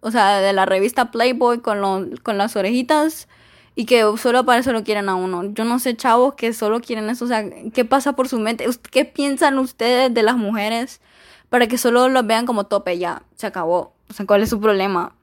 o 0.00 0.10
sea, 0.10 0.40
de 0.40 0.52
la 0.52 0.66
revista 0.66 1.10
Playboy 1.10 1.60
con, 1.60 2.16
con 2.22 2.38
las 2.38 2.56
orejitas 2.56 3.28
y 3.74 3.84
que 3.84 4.04
solo 4.16 4.44
para 4.44 4.60
eso 4.60 4.72
lo 4.72 4.84
quieren 4.84 5.08
a 5.08 5.14
uno. 5.14 5.44
Yo 5.52 5.64
no 5.64 5.78
sé, 5.78 5.96
chavos, 5.96 6.34
que 6.34 6.52
solo 6.52 6.80
quieren 6.80 7.10
eso. 7.10 7.24
O 7.24 7.28
sea, 7.28 7.44
¿qué 7.72 7.84
pasa 7.84 8.14
por 8.14 8.28
su 8.28 8.38
mente? 8.38 8.66
¿Qué 8.90 9.04
piensan 9.04 9.58
ustedes 9.58 10.12
de 10.12 10.22
las 10.22 10.36
mujeres? 10.36 11.00
para 11.48 11.66
que 11.66 11.78
solo 11.78 12.08
los 12.08 12.26
vean 12.26 12.46
como 12.46 12.64
tope, 12.64 12.98
ya, 12.98 13.22
se 13.36 13.46
acabó. 13.46 13.94
O 14.10 14.12
sea, 14.12 14.26
¿cuál 14.26 14.42
es 14.42 14.50
su 14.50 14.60
problema? 14.60 15.14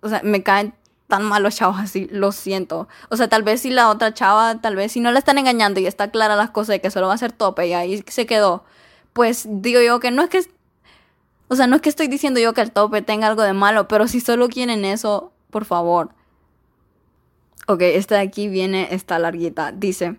O 0.00 0.08
sea, 0.08 0.20
me 0.24 0.42
caen 0.42 0.74
tan 1.08 1.24
mal 1.24 1.42
los 1.42 1.56
chavos 1.56 1.78
así, 1.78 2.08
lo 2.10 2.32
siento. 2.32 2.88
O 3.08 3.16
sea, 3.16 3.28
tal 3.28 3.42
vez 3.42 3.62
si 3.62 3.70
la 3.70 3.90
otra 3.90 4.14
chava, 4.14 4.60
tal 4.60 4.76
vez 4.76 4.92
si 4.92 5.00
no 5.00 5.10
la 5.12 5.18
están 5.18 5.38
engañando 5.38 5.80
y 5.80 5.86
está 5.86 6.10
clara 6.10 6.36
las 6.36 6.50
cosas 6.50 6.74
de 6.74 6.80
que 6.80 6.90
solo 6.90 7.08
va 7.08 7.14
a 7.14 7.18
ser 7.18 7.32
tope 7.32 7.66
y 7.66 7.72
ahí 7.72 8.04
se 8.06 8.26
quedó, 8.26 8.64
pues 9.12 9.46
digo 9.48 9.80
yo 9.80 10.00
que 10.00 10.10
no 10.10 10.22
es 10.22 10.30
que... 10.30 10.59
O 11.52 11.56
sea, 11.56 11.66
no 11.66 11.74
es 11.74 11.82
que 11.82 11.88
estoy 11.88 12.06
diciendo 12.06 12.38
yo 12.38 12.54
que 12.54 12.60
el 12.60 12.70
tope 12.70 13.02
tenga 13.02 13.26
algo 13.26 13.42
de 13.42 13.52
malo, 13.52 13.88
pero 13.88 14.06
si 14.06 14.20
solo 14.20 14.48
quieren 14.48 14.84
eso, 14.84 15.32
por 15.50 15.64
favor. 15.64 16.10
Ok, 17.66 17.82
esta 17.82 18.14
de 18.14 18.20
aquí 18.20 18.46
viene 18.46 18.86
esta 18.92 19.18
larguita. 19.18 19.72
Dice, 19.72 20.16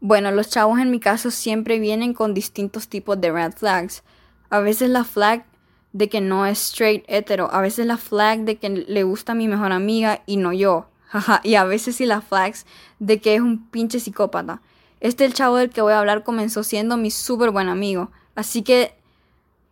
Bueno, 0.00 0.30
los 0.30 0.48
chavos 0.48 0.78
en 0.78 0.90
mi 0.90 0.98
caso 0.98 1.30
siempre 1.30 1.78
vienen 1.78 2.14
con 2.14 2.32
distintos 2.32 2.88
tipos 2.88 3.20
de 3.20 3.30
red 3.32 3.52
flags. 3.52 4.02
A 4.48 4.60
veces 4.60 4.88
la 4.88 5.04
flag 5.04 5.44
de 5.92 6.08
que 6.08 6.22
no 6.22 6.46
es 6.46 6.58
straight 6.58 7.04
hetero, 7.06 7.52
a 7.52 7.60
veces 7.60 7.84
la 7.84 7.98
flag 7.98 8.40
de 8.44 8.56
que 8.56 8.70
le 8.70 9.02
gusta 9.02 9.32
a 9.32 9.34
mi 9.34 9.48
mejor 9.48 9.72
amiga 9.72 10.22
y 10.24 10.38
no 10.38 10.54
yo. 10.54 10.88
y 11.42 11.56
a 11.56 11.64
veces 11.64 11.96
sí 11.96 12.06
la 12.06 12.22
flags 12.22 12.64
de 12.98 13.20
que 13.20 13.34
es 13.34 13.42
un 13.42 13.68
pinche 13.68 14.00
psicópata. 14.00 14.62
Este 15.00 15.26
el 15.26 15.34
chavo 15.34 15.56
del 15.56 15.68
que 15.68 15.82
voy 15.82 15.92
a 15.92 15.98
hablar 15.98 16.24
comenzó 16.24 16.62
siendo 16.62 16.96
mi 16.96 17.10
súper 17.10 17.50
buen 17.50 17.68
amigo. 17.68 18.10
Así 18.34 18.62
que 18.62 18.96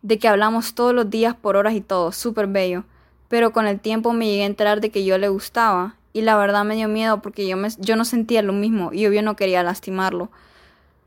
de 0.05 0.19
que 0.19 0.27
hablamos 0.27 0.75
todos 0.75 0.93
los 0.93 1.09
días 1.09 1.33
por 1.33 1.55
horas 1.55 1.73
y 1.73 1.81
todo, 1.81 2.11
súper 2.11 2.45
bello. 2.45 2.83
Pero 3.27 3.51
con 3.51 3.65
el 3.65 3.79
tiempo 3.79 4.13
me 4.13 4.27
llegué 4.27 4.43
a 4.43 4.45
enterar 4.45 4.79
de 4.79 4.91
que 4.91 5.03
yo 5.03 5.17
le 5.17 5.29
gustaba 5.29 5.95
y 6.13 6.21
la 6.21 6.37
verdad 6.37 6.63
me 6.63 6.75
dio 6.75 6.87
miedo 6.87 7.23
porque 7.23 7.47
yo, 7.47 7.57
me, 7.57 7.69
yo 7.79 7.95
no 7.95 8.05
sentía 8.05 8.43
lo 8.43 8.53
mismo 8.53 8.93
y 8.93 9.07
obvio 9.07 9.23
no 9.23 9.35
quería 9.35 9.63
lastimarlo. 9.63 10.29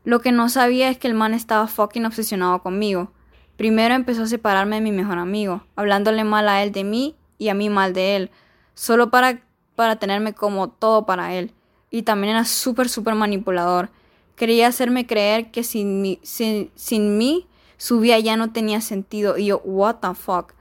Lo 0.03 0.19
que 0.19 0.33
no 0.33 0.49
sabía 0.49 0.89
es 0.89 0.97
que 0.97 1.07
el 1.07 1.13
man 1.13 1.33
estaba 1.33 1.67
fucking 1.67 2.05
obsesionado 2.05 2.61
conmigo. 2.61 3.13
Primero 3.55 3.95
empezó 3.95 4.23
a 4.23 4.27
separarme 4.27 4.75
de 4.75 4.81
mi 4.81 4.91
mejor 4.91 5.17
amigo, 5.17 5.63
hablándole 5.77 6.25
mal 6.25 6.49
a 6.49 6.61
él 6.61 6.73
de 6.73 6.83
mí 6.83 7.15
y 7.37 7.47
a 7.47 7.53
mí 7.53 7.69
mal 7.69 7.93
de 7.93 8.17
él, 8.17 8.31
solo 8.73 9.09
para, 9.11 9.39
para 9.77 9.95
tenerme 9.95 10.33
como 10.33 10.71
todo 10.71 11.05
para 11.05 11.33
él. 11.35 11.53
Y 11.89 12.01
también 12.01 12.31
era 12.31 12.43
súper, 12.43 12.89
súper 12.89 13.15
manipulador. 13.15 13.91
Quería 14.35 14.67
hacerme 14.67 15.07
creer 15.07 15.51
que 15.51 15.63
sin, 15.63 16.01
mí, 16.01 16.19
sin, 16.21 16.69
sin 16.75 17.17
mí 17.17 17.48
su 17.79 18.01
vida 18.01 18.19
ya 18.19 18.35
no 18.35 18.51
tenía 18.51 18.81
sentido 18.81 19.37
y 19.37 19.45
yo, 19.45 19.61
what 19.63 19.95
the 20.01 20.13
fuck. 20.13 20.51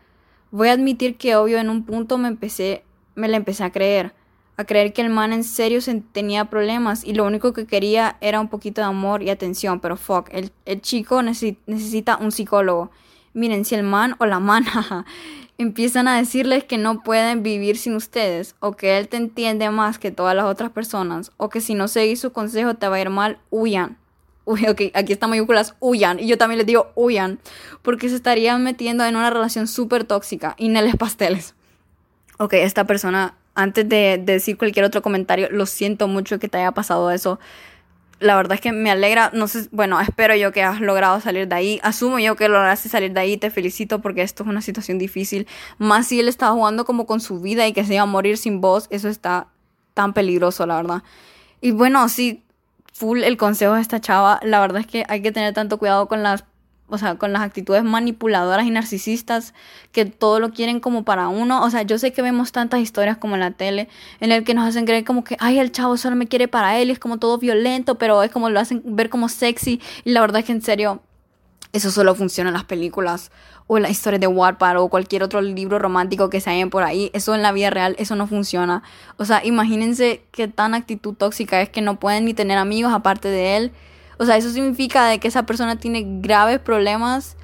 Voy 0.53 0.69
a 0.69 0.73
admitir 0.73 1.17
que 1.17 1.35
obvio 1.35 1.59
en 1.59 1.69
un 1.69 1.85
punto 1.85 2.17
me 2.17 2.29
empecé, 2.29 2.85
me 3.17 3.27
la 3.27 3.37
empecé 3.37 3.65
a 3.65 3.73
creer, 3.73 4.15
a 4.57 4.65
creer 4.65 4.93
que 4.93 5.03
el 5.03 5.11
man 5.11 5.33
en 5.33 5.43
serio 5.43 5.81
tenía 6.13 6.45
problemas 6.45 7.05
y 7.05 7.15
lo 7.15 7.27
único 7.27 7.53
que 7.53 7.67
quería 7.67 8.17
era 8.21 8.39
un 8.39 8.47
poquito 8.47 8.81
de 8.81 8.87
amor 8.87 9.25
y 9.25 9.31
atención, 9.31 9.81
pero 9.81 9.97
fuck, 9.97 10.29
el, 10.31 10.53
el 10.65 10.81
chico 10.81 11.21
necesita 11.23 12.19
un 12.19 12.31
psicólogo. 12.31 12.93
Miren, 13.35 13.65
si 13.65 13.75
el 13.75 13.83
man 13.83 14.15
o 14.21 14.27
la 14.27 14.39
mana 14.39 15.05
empiezan 15.59 16.07
a 16.07 16.17
decirles 16.17 16.63
que 16.63 16.79
no 16.79 17.03
pueden 17.03 17.43
vivir 17.43 17.79
sin 17.79 17.97
ustedes, 17.97 18.55
o 18.61 18.73
que 18.73 18.97
él 18.97 19.09
te 19.09 19.17
entiende 19.17 19.69
más 19.71 19.99
que 19.99 20.13
todas 20.13 20.37
las 20.37 20.45
otras 20.45 20.71
personas, 20.71 21.33
o 21.37 21.49
que 21.49 21.61
si 21.61 21.75
no 21.75 21.89
seguís 21.89 22.21
su 22.21 22.33
consejo 22.33 22.75
te 22.75 22.87
va 22.87 22.97
a 22.97 23.01
ir 23.01 23.11
mal, 23.11 23.39
huyan. 23.51 23.99
Uy, 24.49 24.67
ok, 24.67 24.81
aquí 24.95 25.13
está 25.13 25.27
mayúsculas, 25.27 25.75
huyan. 25.79 26.19
Y 26.19 26.27
yo 26.27 26.39
también 26.39 26.57
les 26.57 26.67
digo 26.67 26.91
huyan, 26.95 27.39
porque 27.83 28.09
se 28.09 28.17
estarían 28.17 28.65
metiendo 28.65 29.05
en 29.05 29.15
una 29.15 29.29
relación 29.29 29.69
súper 29.69 30.05
tóxica 30.05 30.55
y 30.57 30.71
no 30.71 30.81
les 30.81 30.97
pasteles. 30.97 31.55
Ok, 32.39 32.55
esta 32.55 32.85
persona 32.85 33.35
antes 33.55 33.87
de, 33.87 34.17
decir 34.25 34.57
cualquier 34.57 34.87
otro 34.87 35.03
comentario, 35.03 35.49
lo 35.51 35.67
siento 35.67 36.09
mucho 36.09 36.39
que 36.39 36.49
te 36.49 36.57
haya 36.57 36.73
pasado 36.73 37.11
eso. 37.11 37.39
La 38.21 38.37
verdad 38.37 38.55
es 38.55 38.63
que 38.63 38.73
me 38.73 38.91
alegra, 38.91 39.31
no 39.35 39.49
sé, 39.49 39.69
bueno, 39.71 40.01
espero 40.01 40.35
yo 40.35 40.51
que 40.51 40.63
has 40.63 40.81
logrado 40.81 41.21
salir 41.21 41.47
de 41.47 41.55
ahí. 41.55 41.81
Asumo 41.83 42.19
yo 42.19 42.35
que 42.35 42.49
lograste 42.49 42.89
salir 42.89 43.13
de 43.13 43.21
ahí, 43.21 43.37
te 43.37 43.51
felicito 43.51 44.01
porque 44.01 44.23
esto 44.23 44.45
es 44.45 44.49
una 44.49 44.63
situación 44.63 44.99
difícil. 44.99 45.47
Más 45.77 46.07
si 46.07 46.21
él 46.21 46.29
estaba 46.29 46.53
jugando 46.53 46.87
como 46.87 47.05
con 47.05 47.21
su 47.21 47.41
vida 47.41 47.67
y 47.67 47.75
que 47.75 47.85
se 47.85 47.95
iba 47.95 48.05
a 48.05 48.07
morir 48.07 48.39
sin 48.39 48.63
voz, 48.63 48.87
eso 48.89 49.11
está 49.11 49.49
tan 49.93 50.15
peligroso, 50.15 50.65
la 50.65 50.77
verdad. 50.77 51.03
Y 51.61 51.73
bueno, 51.73 52.09
sí, 52.09 52.45
full 52.99 53.23
el 53.23 53.37
consejo 53.37 53.75
de 53.75 53.81
esta 53.81 54.01
chava, 54.01 54.41
la 54.43 54.61
verdad 54.61 54.81
es 54.81 54.87
que 54.87 55.05
hay 55.09 55.23
que 55.23 55.33
tener 55.33 55.55
tanto 55.55 55.79
cuidado 55.79 56.09
con 56.09 56.23
las 56.23 56.45
o 56.91 56.97
sea, 56.97 57.17
con 57.17 57.33
las 57.33 57.43
actitudes 57.43 57.85
manipuladoras 57.85 58.67
y 58.67 58.71
narcisistas 58.71 59.53
que 59.93 60.07
todo 60.07 60.41
lo 60.41 60.53
quieren 60.53 60.81
como 60.81 61.05
para 61.05 61.29
uno. 61.29 61.63
O 61.63 61.71
sea, 61.71 61.83
yo 61.83 61.99
sé 61.99 62.13
que 62.13 62.23
vemos 62.23 62.51
tantas 62.51 62.81
historias 62.81 63.19
como 63.19 63.35
en 63.35 63.41
la 63.41 63.51
tele 63.51 63.89
en 64.21 64.33
el 64.33 64.43
que 64.43 64.55
nos 64.55 64.67
hacen 64.67 64.87
creer 64.87 65.05
como 65.05 65.23
que, 65.23 65.37
ay, 65.39 65.59
el 65.59 65.71
chavo 65.71 65.99
solo 65.99 66.17
me 66.17 66.29
quiere 66.29 66.49
para 66.49 66.79
él 66.79 66.89
y 66.89 66.93
es 66.93 66.99
como 66.99 67.19
todo 67.19 67.37
violento, 67.37 67.97
pero 67.97 68.23
es 68.23 68.31
como 68.31 68.49
lo 68.49 68.59
hacen 68.59 68.83
ver 68.85 69.11
como 69.11 69.29
sexy. 69.29 69.83
Y 70.05 70.13
la 70.13 70.23
verdad 70.23 70.41
es 70.41 70.47
que 70.47 70.53
en 70.53 70.63
serio, 70.63 71.03
eso 71.73 71.91
solo 71.91 72.15
funciona 72.15 72.51
en 72.51 72.55
las 72.55 72.65
películas 72.65 73.31
o 73.67 73.77
en 73.77 73.83
las 73.83 73.93
historias 73.93 74.21
de 74.21 74.27
Wattpad 74.27 74.79
o 74.79 74.89
cualquier 74.89 75.23
otro 75.23 75.41
libro 75.41 75.79
romántico 75.79 76.31
que 76.31 76.41
se 76.41 76.51
hayan 76.51 76.71
por 76.71 76.83
ahí. 76.83 77.11
Eso 77.13 77.35
en 77.35 77.43
la 77.43 77.53
vida 77.53 77.71
real, 77.71 77.95
eso 77.99 78.17
no 78.17 78.27
funciona. 78.27 78.83
O 79.17 79.25
sea, 79.25 79.45
imagínense 79.45 80.25
qué 80.33 80.49
tan 80.49 80.75
actitud 80.75 81.15
tóxica 81.15 81.61
es 81.61 81.69
que 81.69 81.83
no 81.83 81.99
pueden 81.99 82.25
ni 82.25 82.35
tener 82.35 82.59
amigos 82.59 82.93
aparte 82.93 83.29
de 83.29 83.57
él 83.57 83.73
o 84.19 84.25
sea, 84.25 84.37
eso 84.37 84.51
significa 84.51 85.07
de 85.07 85.21
que 85.21 85.29
esa 85.29 85.47
persona 85.47 85.77
tiene 85.77 86.05
graves 86.21 86.59
problemas. 86.59 87.37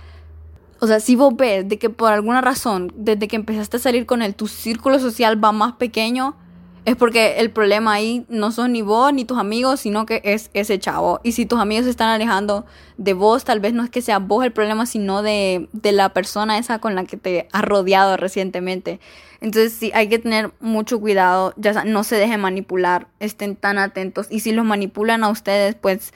O 0.80 0.87
sea, 0.87 1.00
si 1.00 1.14
vos 1.14 1.34
ves 1.37 1.68
de 1.68 1.78
que 1.78 1.88
por 1.88 2.12
alguna 2.12 2.40
razón, 2.40 2.92
desde 2.96 3.28
que 3.28 3.37
empezaste 3.37 3.76
a 3.76 3.80
salir 3.80 4.06
con 4.06 4.22
él, 4.22 4.34
tu 4.34 4.48
círculo 4.48 4.98
social 4.98 5.42
va 5.42 5.52
más 5.52 5.74
pequeño, 5.74 6.37
es 6.85 6.97
porque 6.97 7.38
el 7.38 7.51
problema 7.51 7.94
ahí 7.94 8.27
no 8.29 8.53
son 8.53 8.73
ni 8.73 8.83
vos 8.83 9.12
ni 9.12 9.25
tus 9.25 9.38
amigos, 9.38 9.81
sino 9.81 10.05
que 10.05 10.20
es 10.25 10.51
ese 10.53 10.79
chavo. 10.79 11.20
Y 11.23 11.33
si 11.33 11.47
tus 11.47 11.59
amigos 11.59 11.85
se 11.85 11.90
están 11.90 12.11
alejando 12.11 12.66
de 12.99 13.14
vos, 13.14 13.44
tal 13.44 13.61
vez 13.61 13.73
no 13.73 13.83
es 13.83 13.90
que 13.90 14.03
sea 14.03 14.18
vos 14.18 14.44
el 14.44 14.53
problema, 14.53 14.85
sino 14.85 15.23
de, 15.23 15.68
de 15.73 15.92
la 15.92 16.11
persona 16.11 16.59
esa 16.59 16.81
con 16.81 16.94
la 16.94 17.05
que 17.05 17.16
te 17.16 17.49
has 17.53 17.64
rodeado 17.64 18.16
recientemente. 18.18 19.01
Entonces 19.40 19.73
sí, 19.73 19.92
hay 19.94 20.09
que 20.09 20.18
tener 20.18 20.53
mucho 20.61 21.01
cuidado, 21.01 21.55
ya 21.57 21.85
no 21.85 22.05
se 22.05 22.16
dejen 22.16 22.40
manipular, 22.40 23.09
estén 23.18 23.57
tan 23.57 23.79
atentos. 23.79 24.27
Y 24.31 24.40
si 24.40 24.53
los 24.53 24.64
manipulan 24.64 25.25
a 25.25 25.31
ustedes, 25.31 25.75
pues 25.75 26.12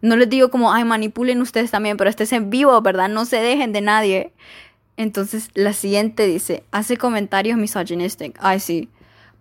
no 0.00 0.16
les 0.16 0.28
digo 0.28 0.50
como, 0.50 0.72
ay, 0.72 0.84
manipulen 0.84 1.40
ustedes 1.40 1.70
también, 1.70 1.96
pero 1.96 2.10
estés 2.10 2.32
en 2.32 2.50
vivo, 2.50 2.80
¿verdad? 2.82 3.08
No 3.08 3.24
se 3.24 3.36
dejen 3.36 3.72
de 3.72 3.80
nadie. 3.82 4.32
Entonces, 4.96 5.50
la 5.54 5.72
siguiente 5.72 6.26
dice, 6.26 6.64
hace 6.72 6.96
comentarios 6.96 7.56
misogynistic. 7.58 8.36
Ay, 8.40 8.60
sí. 8.60 8.88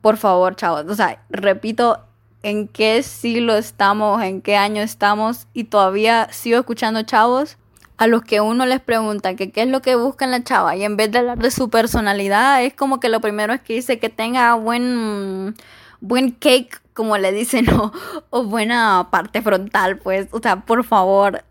Por 0.02 0.18
favor, 0.18 0.56
chavos. 0.56 0.86
O 0.88 0.96
sea, 0.96 1.24
repito, 1.30 2.00
en 2.44 2.68
qué 2.68 3.04
siglo 3.04 3.56
estamos, 3.56 4.22
en 4.24 4.42
qué 4.42 4.56
año 4.56 4.82
estamos, 4.82 5.48
y 5.54 5.66
todavía 5.66 6.28
sigo 6.32 6.60
escuchando 6.60 7.04
chavos 7.04 7.58
a 7.98 8.08
los 8.08 8.24
que 8.24 8.42
uno 8.42 8.66
les 8.66 8.80
pregunta 8.80 9.36
que 9.36 9.52
qué 9.52 9.62
es 9.62 9.68
lo 9.68 9.84
que 9.84 9.96
busca 9.96 10.26
en 10.26 10.32
la 10.32 10.44
chava, 10.44 10.76
y 10.76 10.84
en 10.84 10.98
vez 10.98 11.12
de 11.12 11.20
hablar 11.20 11.38
de 11.38 11.52
su 11.52 11.70
personalidad, 11.70 12.64
es 12.64 12.74
como 12.74 13.00
que 13.00 13.10
lo 13.10 13.22
primero 13.22 13.54
es 13.54 13.62
que 13.62 13.74
dice 13.76 14.00
que 14.00 14.10
tenga 14.10 14.56
buen, 14.56 15.56
buen 16.00 16.32
cake 16.32 16.82
como 16.94 17.18
le 17.18 17.32
dicen, 17.32 17.68
o, 18.30 18.44
buena 18.44 19.10
parte 19.12 19.42
frontal, 19.42 19.98
pues, 20.00 20.28
o 20.32 20.40
sea, 20.40 20.62
por 20.62 20.84
favor, 20.84 21.44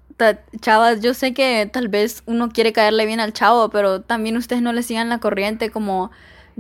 chavas, 0.61 1.01
yo 1.01 1.15
sé 1.15 1.33
que 1.33 1.69
tal 1.73 1.89
vez 1.89 2.23
uno 2.27 2.51
quiere 2.51 2.73
caerle 2.73 3.07
bien 3.07 3.21
al 3.21 3.33
chavo, 3.33 3.71
pero 3.71 4.03
también 4.03 4.37
ustedes 4.37 4.61
no 4.61 4.73
le 4.73 4.83
sigan 4.83 5.09
la 5.09 5.19
corriente, 5.19 5.71
como 5.71 6.11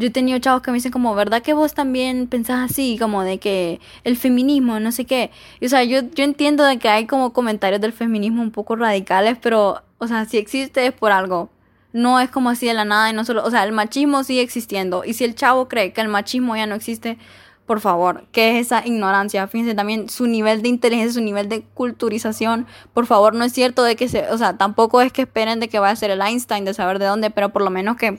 yo 0.00 0.08
he 0.08 0.10
tenido 0.10 0.38
chavos 0.38 0.62
que 0.62 0.70
me 0.70 0.78
dicen 0.78 0.92
como, 0.92 1.14
¿verdad 1.14 1.42
que 1.42 1.52
vos 1.52 1.74
también 1.74 2.26
pensás 2.26 2.70
así? 2.70 2.96
Como 2.98 3.22
de 3.22 3.38
que 3.38 3.80
el 4.02 4.16
feminismo, 4.16 4.80
no 4.80 4.92
sé 4.92 5.04
qué. 5.04 5.30
o 5.62 5.68
sea, 5.68 5.84
yo, 5.84 6.00
yo 6.14 6.24
entiendo 6.24 6.64
de 6.64 6.78
que 6.78 6.88
hay 6.88 7.06
como 7.06 7.34
comentarios 7.34 7.82
del 7.82 7.92
feminismo 7.92 8.42
un 8.42 8.50
poco 8.50 8.76
radicales, 8.76 9.36
pero, 9.40 9.82
o 9.98 10.06
sea, 10.08 10.24
si 10.24 10.38
existe 10.38 10.86
es 10.86 10.92
por 10.94 11.12
algo. 11.12 11.50
No 11.92 12.18
es 12.20 12.30
como 12.30 12.50
así 12.50 12.66
de 12.66 12.74
la 12.74 12.84
nada 12.84 13.10
y 13.10 13.12
no 13.12 13.24
solo, 13.24 13.44
o 13.44 13.50
sea, 13.50 13.64
el 13.64 13.72
machismo 13.72 14.24
sigue 14.24 14.40
existiendo. 14.40 15.04
Y 15.04 15.12
si 15.12 15.24
el 15.24 15.34
chavo 15.34 15.68
cree 15.68 15.92
que 15.92 16.00
el 16.00 16.08
machismo 16.08 16.56
ya 16.56 16.66
no 16.66 16.76
existe, 16.76 17.18
por 17.66 17.80
favor, 17.80 18.24
¿qué 18.32 18.58
es 18.58 18.66
esa 18.66 18.86
ignorancia? 18.86 19.46
Fíjense 19.48 19.74
también 19.74 20.08
su 20.08 20.26
nivel 20.26 20.62
de 20.62 20.68
inteligencia, 20.68 21.12
su 21.12 21.20
nivel 21.20 21.48
de 21.48 21.62
culturización. 21.74 22.66
Por 22.94 23.06
favor, 23.06 23.34
no 23.34 23.44
es 23.44 23.52
cierto 23.52 23.84
de 23.84 23.96
que 23.96 24.08
se, 24.08 24.28
o 24.30 24.38
sea, 24.38 24.56
tampoco 24.56 25.02
es 25.02 25.12
que 25.12 25.22
esperen 25.22 25.60
de 25.60 25.68
que 25.68 25.78
vaya 25.78 25.92
a 25.92 25.96
ser 25.96 26.10
el 26.10 26.22
Einstein 26.22 26.64
de 26.64 26.74
saber 26.74 26.98
de 26.98 27.06
dónde, 27.06 27.30
pero 27.30 27.50
por 27.50 27.62
lo 27.62 27.70
menos 27.70 27.96
que 27.96 28.18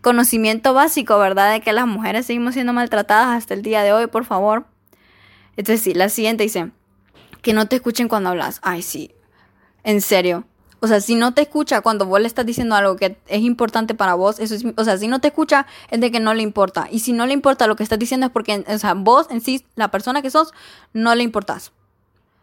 conocimiento 0.00 0.74
básico, 0.74 1.18
¿verdad? 1.18 1.52
De 1.52 1.60
que 1.60 1.72
las 1.72 1.86
mujeres 1.86 2.26
seguimos 2.26 2.54
siendo 2.54 2.72
maltratadas 2.72 3.36
hasta 3.36 3.54
el 3.54 3.62
día 3.62 3.82
de 3.82 3.92
hoy, 3.92 4.06
por 4.06 4.24
favor. 4.24 4.66
Entonces 5.56 5.82
sí, 5.82 5.94
la 5.94 6.08
siguiente 6.08 6.44
dice, 6.44 6.70
que 7.42 7.52
no 7.52 7.66
te 7.66 7.76
escuchen 7.76 8.08
cuando 8.08 8.30
hablas. 8.30 8.60
Ay, 8.62 8.82
sí, 8.82 9.12
en 9.84 10.00
serio. 10.00 10.44
O 10.82 10.86
sea, 10.86 11.00
si 11.00 11.14
no 11.14 11.34
te 11.34 11.42
escucha 11.42 11.82
cuando 11.82 12.06
vos 12.06 12.20
le 12.20 12.26
estás 12.26 12.46
diciendo 12.46 12.74
algo 12.74 12.96
que 12.96 13.18
es 13.26 13.42
importante 13.42 13.94
para 13.94 14.14
vos, 14.14 14.40
eso 14.40 14.54
es, 14.54 14.64
o 14.76 14.84
sea, 14.84 14.96
si 14.96 15.08
no 15.08 15.20
te 15.20 15.28
escucha 15.28 15.66
es 15.90 16.00
de 16.00 16.10
que 16.10 16.20
no 16.20 16.32
le 16.32 16.42
importa. 16.42 16.88
Y 16.90 17.00
si 17.00 17.12
no 17.12 17.26
le 17.26 17.34
importa 17.34 17.66
lo 17.66 17.76
que 17.76 17.82
estás 17.82 17.98
diciendo 17.98 18.26
es 18.26 18.32
porque, 18.32 18.64
o 18.66 18.78
sea, 18.78 18.94
vos 18.94 19.26
en 19.30 19.42
sí, 19.42 19.66
la 19.74 19.90
persona 19.90 20.22
que 20.22 20.30
sos, 20.30 20.52
no 20.94 21.14
le 21.14 21.22
importás. 21.22 21.72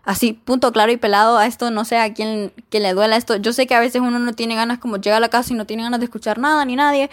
Así, 0.07 0.31
punto 0.31 0.71
claro 0.71 0.89
y 0.93 0.95
pelado 0.95 1.37
a 1.37 1.47
esto, 1.47 1.69
no 1.69 1.83
sé 1.83 1.97
a 1.97 2.13
quién 2.13 2.53
que 2.69 2.79
le 2.79 2.93
duela 2.93 3.17
esto. 3.17 3.35
Yo 3.35 3.51
sé 3.51 3.67
que 3.67 3.75
a 3.75 3.81
veces 3.81 4.01
uno 4.01 4.19
no 4.19 4.31
tiene 4.31 4.55
ganas, 4.55 4.79
como 4.79 4.95
llega 4.95 5.17
a 5.17 5.19
la 5.19 5.27
casa 5.27 5.53
y 5.53 5.57
no 5.57 5.65
tiene 5.65 5.83
ganas 5.83 5.99
de 5.99 6.05
escuchar 6.05 6.39
nada 6.39 6.63
ni 6.63 6.77
nadie. 6.77 7.09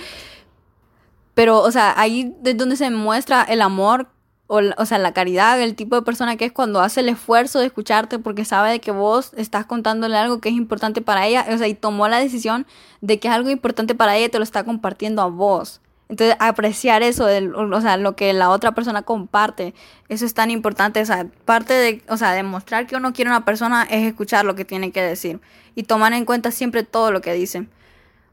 Pero, 1.35 1.61
o 1.61 1.72
sea, 1.72 1.92
ahí 1.96 2.33
es 2.44 2.57
donde 2.57 2.76
se 2.76 2.88
muestra 2.90 3.42
el 3.42 3.62
amor 3.62 4.07
o, 4.46 4.61
o, 4.78 4.87
sea, 4.87 4.98
la 4.98 5.12
caridad, 5.12 5.61
el 5.61 5.74
tipo 5.74 5.96
de 5.96 6.02
persona 6.02 6.37
que 6.37 6.44
es 6.44 6.52
cuando 6.52 6.80
hace 6.80 7.00
el 7.00 7.09
esfuerzo 7.09 7.59
de 7.59 7.66
escucharte 7.66 8.20
porque 8.20 8.44
sabe 8.44 8.70
de 8.70 8.80
que 8.80 8.92
vos 8.92 9.33
estás 9.37 9.66
contándole 9.66 10.16
algo 10.16 10.40
que 10.40 10.50
es 10.50 10.54
importante 10.54 11.00
para 11.02 11.26
ella, 11.26 11.46
o 11.52 11.59
sea, 11.59 11.66
y 11.66 11.74
tomó 11.74 12.07
la 12.07 12.20
decisión 12.20 12.64
de 13.00 13.18
que 13.18 13.26
es 13.26 13.35
algo 13.35 13.50
importante 13.50 13.96
para 13.96 14.14
ella 14.16 14.26
y 14.26 14.28
te 14.28 14.38
lo 14.38 14.44
está 14.44 14.62
compartiendo 14.62 15.20
a 15.20 15.26
vos. 15.26 15.80
Entonces, 16.08 16.36
apreciar 16.38 17.02
eso, 17.02 17.26
o 17.26 17.80
sea, 17.80 17.96
lo 17.96 18.14
que 18.14 18.32
la 18.34 18.50
otra 18.50 18.72
persona 18.72 19.02
comparte, 19.02 19.74
eso 20.08 20.26
es 20.26 20.34
tan 20.34 20.50
importante, 20.50 21.00
o 21.00 21.06
sea, 21.06 21.26
parte 21.44 21.72
de, 21.72 22.02
o 22.08 22.16
sea, 22.16 22.32
demostrar 22.32 22.86
que 22.86 22.96
uno 22.96 23.12
quiere 23.12 23.30
a 23.30 23.36
una 23.36 23.44
persona 23.44 23.84
es 23.84 24.06
escuchar 24.06 24.44
lo 24.44 24.54
que 24.54 24.64
tiene 24.64 24.92
que 24.92 25.02
decir 25.02 25.40
y 25.74 25.84
tomar 25.84 26.12
en 26.12 26.24
cuenta 26.26 26.50
siempre 26.50 26.82
todo 26.82 27.10
lo 27.10 27.20
que 27.20 27.32
dice. 27.32 27.66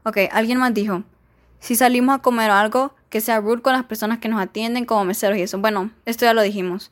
Ok, 0.04 0.18
alguien 0.32 0.58
más 0.58 0.74
dijo, 0.74 1.02
si 1.60 1.74
salimos 1.76 2.16
a 2.16 2.18
comer 2.18 2.50
algo, 2.50 2.94
que 3.08 3.20
sea 3.20 3.40
rude 3.40 3.62
con 3.62 3.72
las 3.72 3.84
personas 3.84 4.18
que 4.18 4.28
nos 4.28 4.40
atienden 4.40 4.84
como 4.84 5.04
meseros 5.04 5.38
y 5.38 5.42
eso. 5.42 5.58
Bueno, 5.58 5.90
esto 6.06 6.24
ya 6.24 6.34
lo 6.34 6.42
dijimos. 6.42 6.90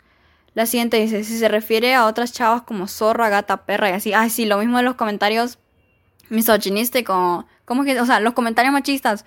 La 0.55 0.67
siguiente 0.67 0.99
dice, 0.99 1.25
si 1.25 1.39
se 1.39 1.49
refiere 1.49 1.95
a 1.95 2.07
otras 2.07 2.33
chavas 2.33 2.63
como 2.63 2.89
zorra, 2.89 3.29
gata, 3.29 3.65
perra 3.65 3.91
y 3.91 3.93
así. 3.93 4.13
Ay, 4.13 4.31
sí, 4.31 4.47
lo 4.47 4.59
mismo 4.59 4.79
de 4.79 4.83
los 4.83 4.97
comentarios 4.97 5.59
misoginísticos. 6.29 7.45
¿Cómo 7.65 7.85
que? 7.85 8.01
O 8.01 8.07
sea, 8.07 8.21
los 8.21 8.35
comentarios 8.35 8.73
machistas. 8.73 9.25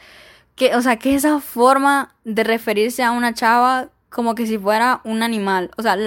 Que, 0.55 0.75
o 0.75 0.81
sea, 0.81 0.97
que 0.97 1.15
esa 1.15 1.39
forma 1.39 2.13
de 2.23 2.43
referirse 2.43 3.03
a 3.03 3.11
una 3.11 3.33
chava 3.33 3.89
como 4.09 4.35
que 4.35 4.45
si 4.45 4.57
fuera 4.57 5.01
un 5.03 5.23
animal. 5.23 5.71
O 5.77 5.81
sea, 5.81 5.97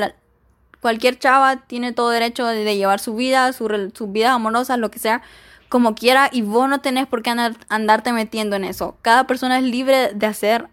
cualquier 0.80 1.18
chava 1.18 1.56
tiene 1.56 1.92
todo 1.92 2.10
derecho 2.10 2.46
de, 2.46 2.76
llevar 2.76 3.00
su 3.00 3.14
vida, 3.14 3.52
su, 3.52 3.90
su 3.94 4.06
vida 4.08 4.32
amorosa, 4.32 4.76
lo 4.76 4.90
que 4.90 4.98
sea, 4.98 5.22
como 5.68 5.94
quiera. 5.94 6.30
Y 6.32 6.42
vos 6.42 6.68
no 6.68 6.80
tenés 6.80 7.06
por 7.06 7.22
qué 7.22 7.30
andar, 7.30 7.56
andarte 7.68 8.12
metiendo 8.12 8.56
en 8.56 8.64
eso. 8.64 8.96
Cada 9.02 9.26
persona 9.26 9.58
es 9.58 9.64
libre 9.64 10.12
de 10.14 10.26
hacer 10.26 10.68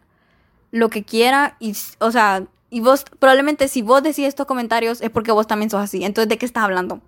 lo 0.72 0.90
que 0.90 1.04
quiera. 1.04 1.58
Y, 1.60 1.76
o 2.00 2.12
sea, 2.12 2.44
y 2.70 2.80
vos, 2.80 3.06
probablemente 3.20 3.68
si 3.68 3.82
vos 3.82 4.04
decís 4.04 4.26
estos 4.26 4.46
comentarios 4.46 5.02
es 5.02 5.10
porque 5.10 5.32
vos 5.32 5.48
también 5.48 5.70
sos 5.70 5.82
así. 5.82 6.04
Entonces, 6.04 6.30
¿de 6.30 6.38
qué 6.38 6.46
estás 6.46 6.64
hablando? 6.64 7.02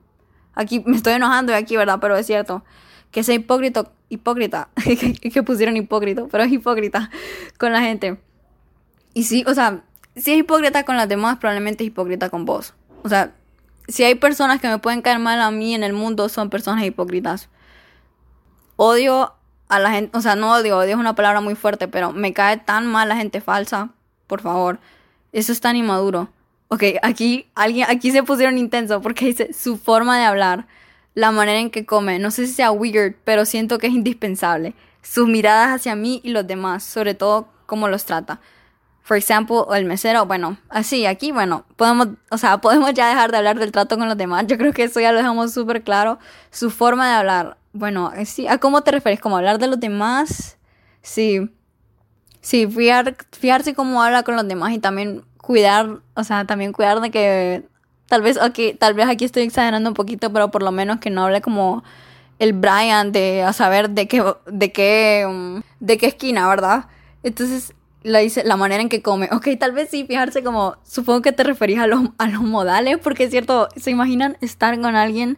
Aquí 0.56 0.82
me 0.86 0.95
estoy 0.95 1.13
enojando 1.13 1.54
aquí, 1.54 1.78
¿verdad? 1.78 1.99
Pero 2.01 2.15
es 2.15 2.25
cierto. 2.25 2.63
Que 3.12 3.24
sea 3.24 3.36
hipócrita, 3.36 3.91
hipócrita, 4.10 4.70
que 5.34 5.44
pusieron 5.44 5.78
hipócrita, 5.78 6.26
pero 6.30 6.44
es 6.44 6.52
hipócrita 6.52 7.10
con 7.58 7.72
la 7.72 7.82
gente. 7.82 8.20
Y 9.13 9.24
sí, 9.24 9.44
o 9.48 9.54
sea, 9.54 9.84
si 10.15 10.32
es 10.32 10.39
hipócrita 10.39 10.84
con 10.84 10.98
las 10.98 11.08
demás, 11.10 11.38
probablemente 11.38 11.84
es 11.84 11.88
hipócrita 11.88 12.30
con 12.30 12.46
vos. 12.46 12.74
O 13.04 13.10
sea, 13.10 13.34
si 13.88 14.04
hay 14.04 14.15
personas 14.15 14.60
que 14.60 14.68
me 14.68 14.80
pueden 14.80 15.02
caer 15.02 15.20
mal 15.20 15.41
a 15.41 15.52
mí 15.52 15.76
en 15.76 15.84
el 15.84 15.94
mundo, 15.94 16.30
son 16.30 16.50
personas 16.50 16.84
hipócritas. 16.84 17.50
Odio 18.78 19.34
a 19.68 19.80
la 19.80 19.91
gente, 19.91 20.18
o 20.18 20.22
sea, 20.22 20.36
no 20.36 20.52
odio, 20.52 20.78
odio 20.78 20.91
es 20.91 20.96
una 20.98 21.15
palabra 21.15 21.41
muy 21.41 21.56
fuerte, 21.56 21.88
pero 21.88 22.12
me 22.12 22.34
cae 22.34 22.58
tan 22.58 22.88
mal 22.88 23.10
la 23.10 23.15
gente 23.15 23.41
falsa, 23.41 23.89
por 24.28 24.41
favor. 24.41 24.80
Eso 25.32 25.52
es 25.52 25.62
tan 25.62 25.76
inmaduro. 25.76 26.30
Ok, 26.68 26.84
aquí 27.04 27.48
alguien, 27.56 27.88
aquí 27.89 28.12
se 28.12 28.24
pusieron 28.24 28.58
intenso 28.58 29.02
porque 29.02 29.26
dice 29.26 29.54
su 29.54 29.78
forma 29.78 30.18
de 30.18 30.26
hablar, 30.26 30.68
la 31.15 31.32
manera 31.32 31.60
en 31.60 31.71
que 31.71 31.86
come, 31.86 32.19
no 32.19 32.30
sé 32.30 32.45
si 32.45 32.54
sea 32.54 32.71
weird, 32.71 33.15
pero 33.23 33.45
siento 33.45 33.80
que 33.80 33.88
es 33.88 33.93
indispensable. 33.93 34.75
Sus 35.01 35.28
miradas 35.28 35.69
hacia 35.69 35.95
mí 35.95 36.21
y 36.23 36.30
los 36.30 36.45
demás, 36.45 36.84
sobre 36.84 37.15
todo 37.15 37.47
cómo 37.65 37.88
los 37.88 38.06
trata. 38.06 38.41
Por 39.08 39.17
ejemplo, 39.17 39.73
el 39.73 39.86
mesero, 39.86 40.25
bueno, 40.25 40.58
así, 40.67 41.06
aquí, 41.06 41.32
bueno, 41.32 41.63
podemos, 41.75 42.10
o 42.32 42.38
sea, 42.38 42.58
podemos 42.58 42.93
ya 42.93 43.08
dejar 43.08 43.32
de 43.32 43.38
hablar 43.38 43.60
del 43.60 43.71
trato 43.71 43.97
con 43.97 44.08
los 44.08 44.17
demás. 44.17 44.45
Yo 44.47 44.58
creo 44.58 44.73
que 44.73 44.84
eso 44.84 44.99
ya 44.99 45.12
lo 45.12 45.19
dejamos 45.19 45.54
súper 45.54 45.84
claro. 45.84 46.19
Su 46.51 46.69
forma 46.69 47.08
de 47.08 47.15
hablar, 47.15 47.58
bueno, 47.71 48.12
sí, 48.25 48.47
¿a 48.47 48.58
cómo 48.58 48.82
te 48.82 48.91
refieres? 48.91 49.21
¿Como 49.21 49.38
hablar 49.38 49.60
de 49.60 49.67
los 49.67 49.80
demás? 49.80 50.58
Sí. 51.01 51.49
Sí, 52.41 52.67
fiar, 52.67 53.15
fiarse 53.32 53.73
cómo 53.73 54.04
habla 54.04 54.23
con 54.23 54.36
los 54.36 54.47
demás 54.47 54.73
y 54.73 54.80
también 54.80 55.23
cuidar, 55.38 55.99
o 56.15 56.23
sea, 56.23 56.45
también 56.45 56.73
cuidar 56.73 56.99
de 56.99 57.12
que 57.12 57.67
tal 58.08 58.22
vez 58.22 58.39
aquí, 58.41 58.74
tal 58.74 58.94
vez 58.94 59.08
aquí 59.08 59.26
estoy 59.26 59.44
exagerando 59.44 59.89
un 59.89 59.94
poquito, 59.94 60.32
pero 60.32 60.52
por 60.52 60.63
lo 60.63 60.72
menos 60.72 61.00
que 61.00 61.10
no 61.10 61.26
hable 61.26 61.41
como 61.41 61.84
el 62.39 62.54
Brian 62.54 63.12
de 63.12 63.44
a 63.44 63.54
saber 63.54 63.89
de 63.91 64.08
qué 64.08 64.24
de 64.46 64.72
qué 64.72 65.26
um, 65.28 65.62
de 65.80 65.98
qué 65.98 66.08
esquina, 66.08 66.48
¿verdad? 66.48 66.86
Entonces 67.24 67.74
la 68.04 68.20
dice 68.20 68.44
la 68.44 68.58
manera 68.58 68.82
en 68.82 68.89
que 68.89 69.02
come. 69.02 69.30
Ok, 69.32 69.48
tal 69.60 69.72
vez 69.72 69.89
sí 69.89 70.06
fijarse 70.06 70.44
como 70.44 70.76
supongo 70.84 71.22
que 71.22 71.32
te 71.32 71.44
referís 71.44 71.80
a 71.80 71.88
los 71.88 72.10
a 72.18 72.28
los 72.28 72.41
modales, 72.41 72.98
porque 73.00 73.26
es 73.26 73.32
cierto, 73.32 73.70
se 73.76 73.91
imaginan 73.91 74.38
estar 74.41 74.80
con 74.80 74.96
alguien 74.96 75.38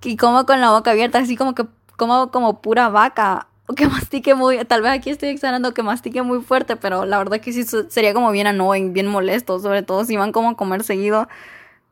que 0.00 0.16
coma 0.16 0.46
con 0.46 0.60
la 0.60 0.70
boca 0.70 0.92
abierta, 0.92 1.18
así 1.18 1.36
como 1.36 1.54
que 1.54 1.66
coma 1.96 2.30
como 2.30 2.62
pura 2.62 2.88
vaca 2.88 3.48
que 3.74 3.86
mastique 3.88 4.34
muy, 4.34 4.64
tal 4.64 4.82
vez 4.82 4.92
aquí 4.92 5.10
estoy 5.10 5.30
exagerando 5.30 5.74
que 5.74 5.82
mastique 5.82 6.22
muy 6.22 6.40
fuerte, 6.40 6.76
pero 6.76 7.04
la 7.04 7.18
verdad 7.18 7.40
que 7.40 7.52
sí 7.52 7.64
sería 7.88 8.14
como 8.14 8.30
bien 8.30 8.46
annoying, 8.46 8.92
bien 8.92 9.06
molesto, 9.06 9.58
sobre 9.60 9.82
todo 9.82 10.04
si 10.04 10.16
van 10.16 10.32
como 10.32 10.50
a 10.50 10.56
comer 10.56 10.82
seguido. 10.84 11.28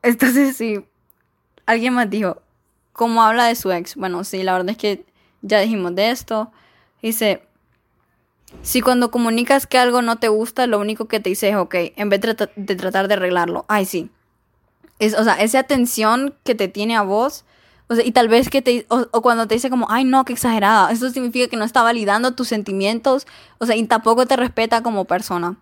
Entonces 0.03 0.57
sí, 0.57 0.85
alguien 1.67 1.95
más 1.95 2.09
dijo, 2.11 2.41
¿cómo 2.93 3.23
habla 3.23 3.47
de 3.47 3.55
su 3.55 3.73
ex? 3.73 3.97
Bueno, 3.97 4.25
sí, 4.25 4.43
la 4.43 4.53
verdad 4.53 4.71
es 4.71 4.77
que 4.77 5.05
ya 5.43 5.61
dijimos 5.61 5.95
de 5.95 6.11
esto. 6.11 6.53
Dice, 7.03 7.43
si 8.63 8.81
cuando 8.81 9.11
comunicas 9.11 9.67
que 9.67 9.79
algo 9.79 10.03
no 10.03 10.17
te 10.17 10.29
gusta, 10.29 10.67
lo 10.67 10.79
único 10.79 11.07
que 11.07 11.21
te 11.21 11.31
dice 11.31 11.51
es 11.51 11.57
ok, 11.57 11.75
en 11.97 12.09
vez 12.09 12.21
de, 12.21 12.35
tratar 12.77 13.09
de 13.09 13.15
arreglarlo. 13.15 13.65
Ay, 13.69 13.85
sí. 13.85 14.11
Es, 14.99 15.15
o 15.15 15.25
sea, 15.25 15.35
esa 15.35 15.61
atención 15.61 16.35
que 16.45 16.55
te 16.55 16.69
tiene 16.69 16.97
a 16.97 17.03
vos 17.03 17.45
o 17.89 17.95
sea, 17.95 18.05
y 18.05 18.13
tal 18.13 18.29
vez 18.29 18.51
que 18.51 18.61
te, 18.61 18.87
o, 18.91 19.23
cuando 19.23 19.49
te 19.49 19.55
dice 19.55 19.71
como, 19.71 19.87
ay 19.91 20.05
no, 20.05 20.25
qué 20.25 20.35
exagerada, 20.35 20.93
eso 20.93 21.09
significa 21.11 21.49
que 21.49 21.57
no 21.57 21.65
está 21.65 21.83
validando 21.83 22.35
tus 22.35 22.49
sentimientos, 22.49 23.27
o 23.59 23.67
sea, 23.67 23.77
y 23.77 23.87
tampoco 23.87 24.27
te 24.27 24.37
respeta 24.37 24.83
como 24.83 25.07
persona. 25.07 25.57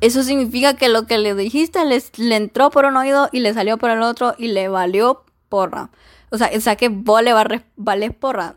Eso 0.00 0.22
significa 0.22 0.74
que 0.74 0.88
lo 0.88 1.06
que 1.06 1.18
le 1.18 1.34
dijiste 1.34 1.80
le 1.84 2.36
entró 2.36 2.70
por 2.70 2.84
un 2.84 2.96
oído 2.96 3.28
y 3.32 3.40
le 3.40 3.52
salió 3.52 3.78
por 3.78 3.90
el 3.90 4.02
otro 4.02 4.34
y 4.38 4.48
le 4.48 4.68
valió 4.68 5.24
porra. 5.48 5.90
O 6.30 6.38
sea, 6.38 6.50
o 6.56 6.60
sea 6.60 6.76
que 6.76 6.88
vos 6.88 7.22
le 7.22 7.32
vales 7.32 8.14
porra. 8.14 8.56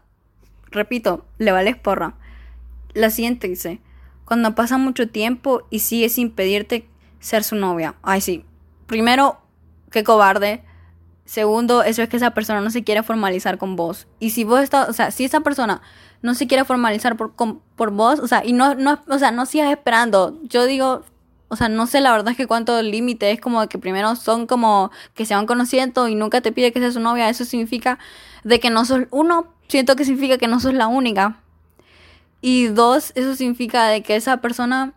Repito, 0.70 1.26
le 1.38 1.52
vales 1.52 1.78
porra. 1.78 2.16
La 2.94 3.10
siguiente 3.10 3.48
dice, 3.48 3.82
cuando 4.26 4.56
pasa 4.56 4.78
mucho 4.78 5.10
tiempo 5.10 5.68
y 5.70 5.80
sigue 5.80 6.10
sin 6.10 6.32
pedirte 6.32 6.88
ser 7.20 7.44
su 7.44 7.56
novia. 7.56 7.96
Ay, 8.04 8.22
sí. 8.22 8.46
Primero, 8.86 9.42
qué 9.90 10.04
cobarde. 10.04 10.64
Segundo, 11.26 11.84
eso 11.84 12.04
es 12.04 12.10
que 12.10 12.18
esa 12.18 12.32
persona 12.32 12.62
no 12.62 12.70
se 12.70 12.84
quiere 12.84 13.04
formalizar 13.04 13.58
con 13.58 13.76
vos. 13.76 14.08
Y 14.20 14.32
si 14.32 14.44
vos 14.44 14.62
estás, 14.62 14.90
o 14.90 14.94
sea, 14.94 15.12
si 15.12 15.24
esa 15.24 15.40
persona 15.40 15.82
no 16.22 16.36
se 16.36 16.46
quiere 16.46 16.66
formalizar 16.66 17.16
por, 17.16 17.34
por 17.34 17.92
vos, 17.92 18.20
o 18.20 18.28
sea, 18.28 18.46
y 18.46 18.54
no, 18.54 18.76
no, 18.76 19.00
o 19.08 19.18
sea, 19.18 19.32
no 19.32 19.46
sigas 19.46 19.72
esperando. 19.72 20.38
Yo 20.44 20.66
digo, 20.66 21.04
o 21.52 21.56
sea, 21.56 21.70
no 21.70 21.86
sé 21.86 22.02
la 22.02 22.12
verdad 22.12 22.32
es 22.32 22.38
que 22.38 22.48
cuánto 22.48 22.82
límite 22.82 23.32
es 23.32 23.42
como 23.42 23.68
que 23.68 23.78
primero 23.78 24.16
son 24.16 24.48
como 24.48 24.90
que 25.14 25.26
se 25.26 25.36
van 25.36 25.46
conociendo 25.46 26.08
y 26.08 26.16
nunca 26.16 26.42
te 26.42 26.52
pide 26.52 26.72
que 26.72 26.80
seas 26.80 26.94
su 26.94 27.00
novia. 27.00 27.30
Eso 27.30 27.46
significa 27.46 28.00
de 28.44 28.60
que 28.60 28.70
no 28.70 28.86
sos, 28.86 29.02
uno, 29.12 29.48
siento 29.68 29.96
que 29.96 30.06
significa 30.06 30.38
que 30.38 30.48
no 30.48 30.60
sos 30.60 30.74
la 30.74 30.88
única. 30.88 31.38
Y 32.42 32.68
dos, 32.68 33.12
eso 33.16 33.36
significa 33.36 33.88
de 33.88 34.02
que 34.02 34.16
esa 34.16 34.38
persona 34.38 34.94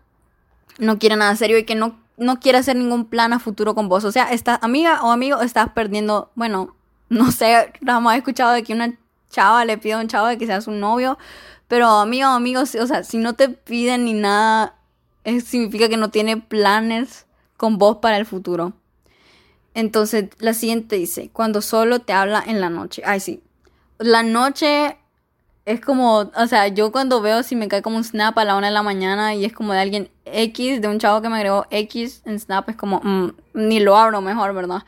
no 0.79 0.97
quiere 0.97 1.15
nada 1.17 1.35
serio 1.35 1.57
y 1.57 1.65
que 1.65 1.75
no 1.75 1.95
no 2.17 2.39
quiere 2.39 2.57
hacer 2.57 2.75
ningún 2.75 3.05
plan 3.05 3.33
a 3.33 3.39
futuro 3.39 3.75
con 3.75 3.89
vos. 3.89 4.03
O 4.05 4.11
sea, 4.11 4.31
esta 4.31 4.57
amiga 4.61 5.01
o 5.03 5.11
amigo 5.11 5.41
estás 5.41 5.69
perdiendo, 5.69 6.31
bueno, 6.35 6.75
no 7.09 7.31
sé, 7.31 7.73
más 7.81 8.15
he 8.15 8.17
escuchado 8.17 8.53
de 8.53 8.63
que 8.63 8.73
una 8.73 8.93
chava 9.29 9.65
le 9.65 9.77
pide 9.77 9.93
a 9.93 9.99
un 9.99 10.07
chavo 10.07 10.27
de 10.27 10.37
que 10.37 10.45
sea 10.45 10.61
su 10.61 10.71
novio, 10.71 11.17
pero 11.67 11.87
amigo 11.87 12.29
o 12.29 12.31
amigo, 12.31 12.61
o 12.61 12.65
sea, 12.65 13.03
si 13.03 13.17
no 13.17 13.33
te 13.33 13.49
piden 13.49 14.05
ni 14.05 14.13
nada, 14.13 14.75
significa 15.45 15.89
que 15.89 15.97
no 15.97 16.09
tiene 16.09 16.37
planes 16.37 17.25
con 17.57 17.77
vos 17.77 17.97
para 17.97 18.17
el 18.17 18.25
futuro. 18.25 18.73
Entonces, 19.73 20.29
la 20.39 20.53
siguiente 20.53 20.95
dice, 20.95 21.29
cuando 21.33 21.61
solo 21.61 21.99
te 21.99 22.13
habla 22.13 22.43
en 22.45 22.61
la 22.61 22.69
noche. 22.69 23.01
Ay, 23.05 23.19
sí. 23.19 23.43
La 23.97 24.23
noche 24.23 24.97
es 25.65 25.81
como, 25.81 26.31
o 26.35 26.47
sea, 26.47 26.67
yo 26.67 26.91
cuando 26.91 27.21
veo 27.21 27.43
si 27.43 27.55
me 27.55 27.67
cae 27.67 27.81
como 27.81 27.97
un 27.97 28.03
snap 28.03 28.37
a 28.37 28.45
la 28.45 28.55
una 28.55 28.67
de 28.67 28.73
la 28.73 28.83
mañana 28.83 29.33
y 29.33 29.45
es 29.45 29.53
como 29.53 29.73
de 29.73 29.79
alguien 29.79 30.09
X, 30.25 30.81
de 30.81 30.87
un 30.87 30.99
chavo 30.99 31.21
que 31.21 31.29
me 31.29 31.37
agregó 31.37 31.65
X 31.71 32.21
en 32.25 32.39
snap, 32.39 32.69
es 32.69 32.75
como, 32.75 33.01
mm, 33.03 33.31
ni 33.53 33.79
lo 33.79 33.97
abro 33.97 34.21
mejor, 34.21 34.53
¿verdad? 34.53 34.83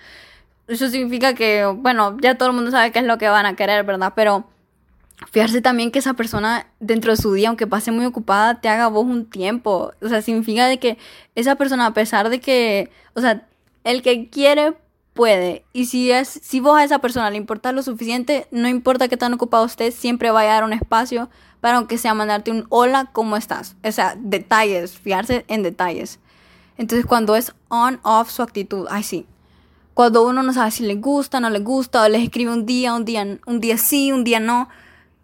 Eso 0.68 0.90
significa 0.90 1.34
que, 1.34 1.66
bueno, 1.66 2.18
ya 2.22 2.36
todo 2.36 2.50
el 2.50 2.56
mundo 2.56 2.72
sabe 2.72 2.92
qué 2.92 3.00
es 3.00 3.06
lo 3.06 3.18
que 3.18 3.28
van 3.28 3.46
a 3.46 3.56
querer, 3.56 3.84
¿verdad? 3.86 4.14
Pero 4.16 4.46
fijarse 5.32 5.62
también 5.62 5.92
que 5.92 6.00
esa 6.00 6.14
persona 6.14 6.68
dentro 6.80 7.12
de 7.12 7.18
su 7.18 7.34
día, 7.34 7.50
aunque 7.50 7.68
pase 7.68 7.92
muy 7.92 8.06
ocupada, 8.06 8.62
te 8.62 8.70
haga 8.70 8.88
vos 8.88 9.06
un 9.06 9.26
tiempo. 9.26 9.92
O 10.02 10.10
sea, 10.10 10.22
significa 10.22 10.68
de 10.68 10.80
que 10.80 10.98
esa 11.36 11.56
persona, 11.56 11.88
a 11.88 11.94
pesar 11.94 12.30
de 12.30 12.40
que, 12.40 12.92
o 13.16 13.22
sea, 13.22 13.48
el 13.84 14.02
que 14.02 14.30
quiere 14.30 14.76
puede. 15.14 15.66
Y 15.74 15.86
si, 15.86 16.12
es, 16.12 16.28
si 16.28 16.60
vos 16.60 16.78
a 16.78 16.84
esa 16.84 17.00
persona 17.00 17.32
le 17.32 17.38
importa 17.38 17.72
lo 17.72 17.82
suficiente, 17.82 18.48
no 18.52 18.70
importa 18.70 19.08
qué 19.08 19.18
tan 19.18 19.34
ocupado 19.34 19.66
estés, 19.66 19.96
siempre 19.96 20.30
va 20.30 20.42
a 20.42 20.46
dar 20.46 20.64
un 20.64 20.74
espacio 20.74 21.30
para 21.60 21.78
aunque 21.78 21.98
sea 21.98 22.14
mandarte 22.14 22.52
un 22.52 22.68
hola, 22.70 23.10
¿cómo 23.12 23.36
estás? 23.36 23.76
O 23.84 23.92
sea, 23.92 24.16
detalles, 24.18 24.92
fiarse 24.92 25.44
en 25.48 25.64
detalles. 25.64 26.20
Entonces 26.78 27.08
cuando 27.08 27.36
es 27.36 27.54
on, 27.70 28.00
off 28.04 28.30
su 28.30 28.44
actitud, 28.44 28.86
ay 28.92 29.04
sí. 29.04 29.26
Cuando 29.96 30.28
uno 30.28 30.44
no 30.44 30.54
sabe 30.54 30.70
si 30.70 30.84
le 30.84 30.94
gusta, 30.94 31.40
no 31.40 31.50
le 31.50 31.60
gusta, 31.60 32.04
o 32.04 32.08
les 32.08 32.22
escribe 32.22 32.54
un 32.54 32.68
día, 32.68 32.94
un 32.94 33.04
día, 33.04 33.40
un 33.48 33.60
día 33.60 33.80
sí, 33.80 34.12
un 34.12 34.24
día 34.24 34.40
no, 34.40 34.70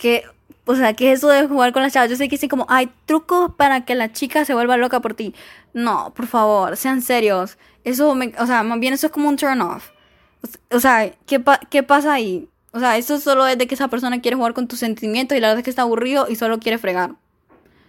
que, 0.03 0.25
o 0.65 0.75
sea, 0.75 0.93
¿qué 0.93 1.13
es 1.13 1.19
eso 1.19 1.29
de 1.29 1.47
jugar 1.47 1.71
con 1.71 1.81
las 1.81 1.93
chavas? 1.93 2.09
Yo 2.09 2.17
sé 2.17 2.25
que 2.27 2.35
dicen 2.35 2.49
como, 2.49 2.65
hay 2.67 2.91
trucos 3.05 3.53
para 3.55 3.85
que 3.85 3.95
la 3.95 4.11
chica 4.11 4.43
se 4.43 4.53
vuelva 4.53 4.75
loca 4.75 4.99
por 4.99 5.13
ti. 5.13 5.33
No, 5.73 6.11
por 6.13 6.27
favor, 6.27 6.75
sean 6.75 7.01
serios. 7.01 7.57
Eso, 7.85 8.13
me, 8.13 8.33
o 8.37 8.45
sea, 8.45 8.63
más 8.63 8.81
bien 8.81 8.93
eso 8.93 9.07
es 9.07 9.13
como 9.13 9.29
un 9.29 9.37
turn 9.37 9.61
off. 9.61 9.91
O 10.71 10.81
sea, 10.81 11.09
¿qué, 11.25 11.41
¿qué 11.69 11.83
pasa 11.83 12.11
ahí? 12.11 12.49
O 12.73 12.81
sea, 12.81 12.97
eso 12.97 13.17
solo 13.17 13.47
es 13.47 13.57
de 13.57 13.65
que 13.65 13.75
esa 13.75 13.87
persona 13.87 14.19
quiere 14.19 14.35
jugar 14.35 14.53
con 14.53 14.67
tus 14.67 14.79
sentimientos 14.79 15.37
y 15.37 15.39
la 15.39 15.47
verdad 15.47 15.59
es 15.59 15.63
que 15.63 15.69
está 15.69 15.83
aburrido 15.83 16.27
y 16.27 16.35
solo 16.35 16.59
quiere 16.59 16.77
fregar. 16.77 17.15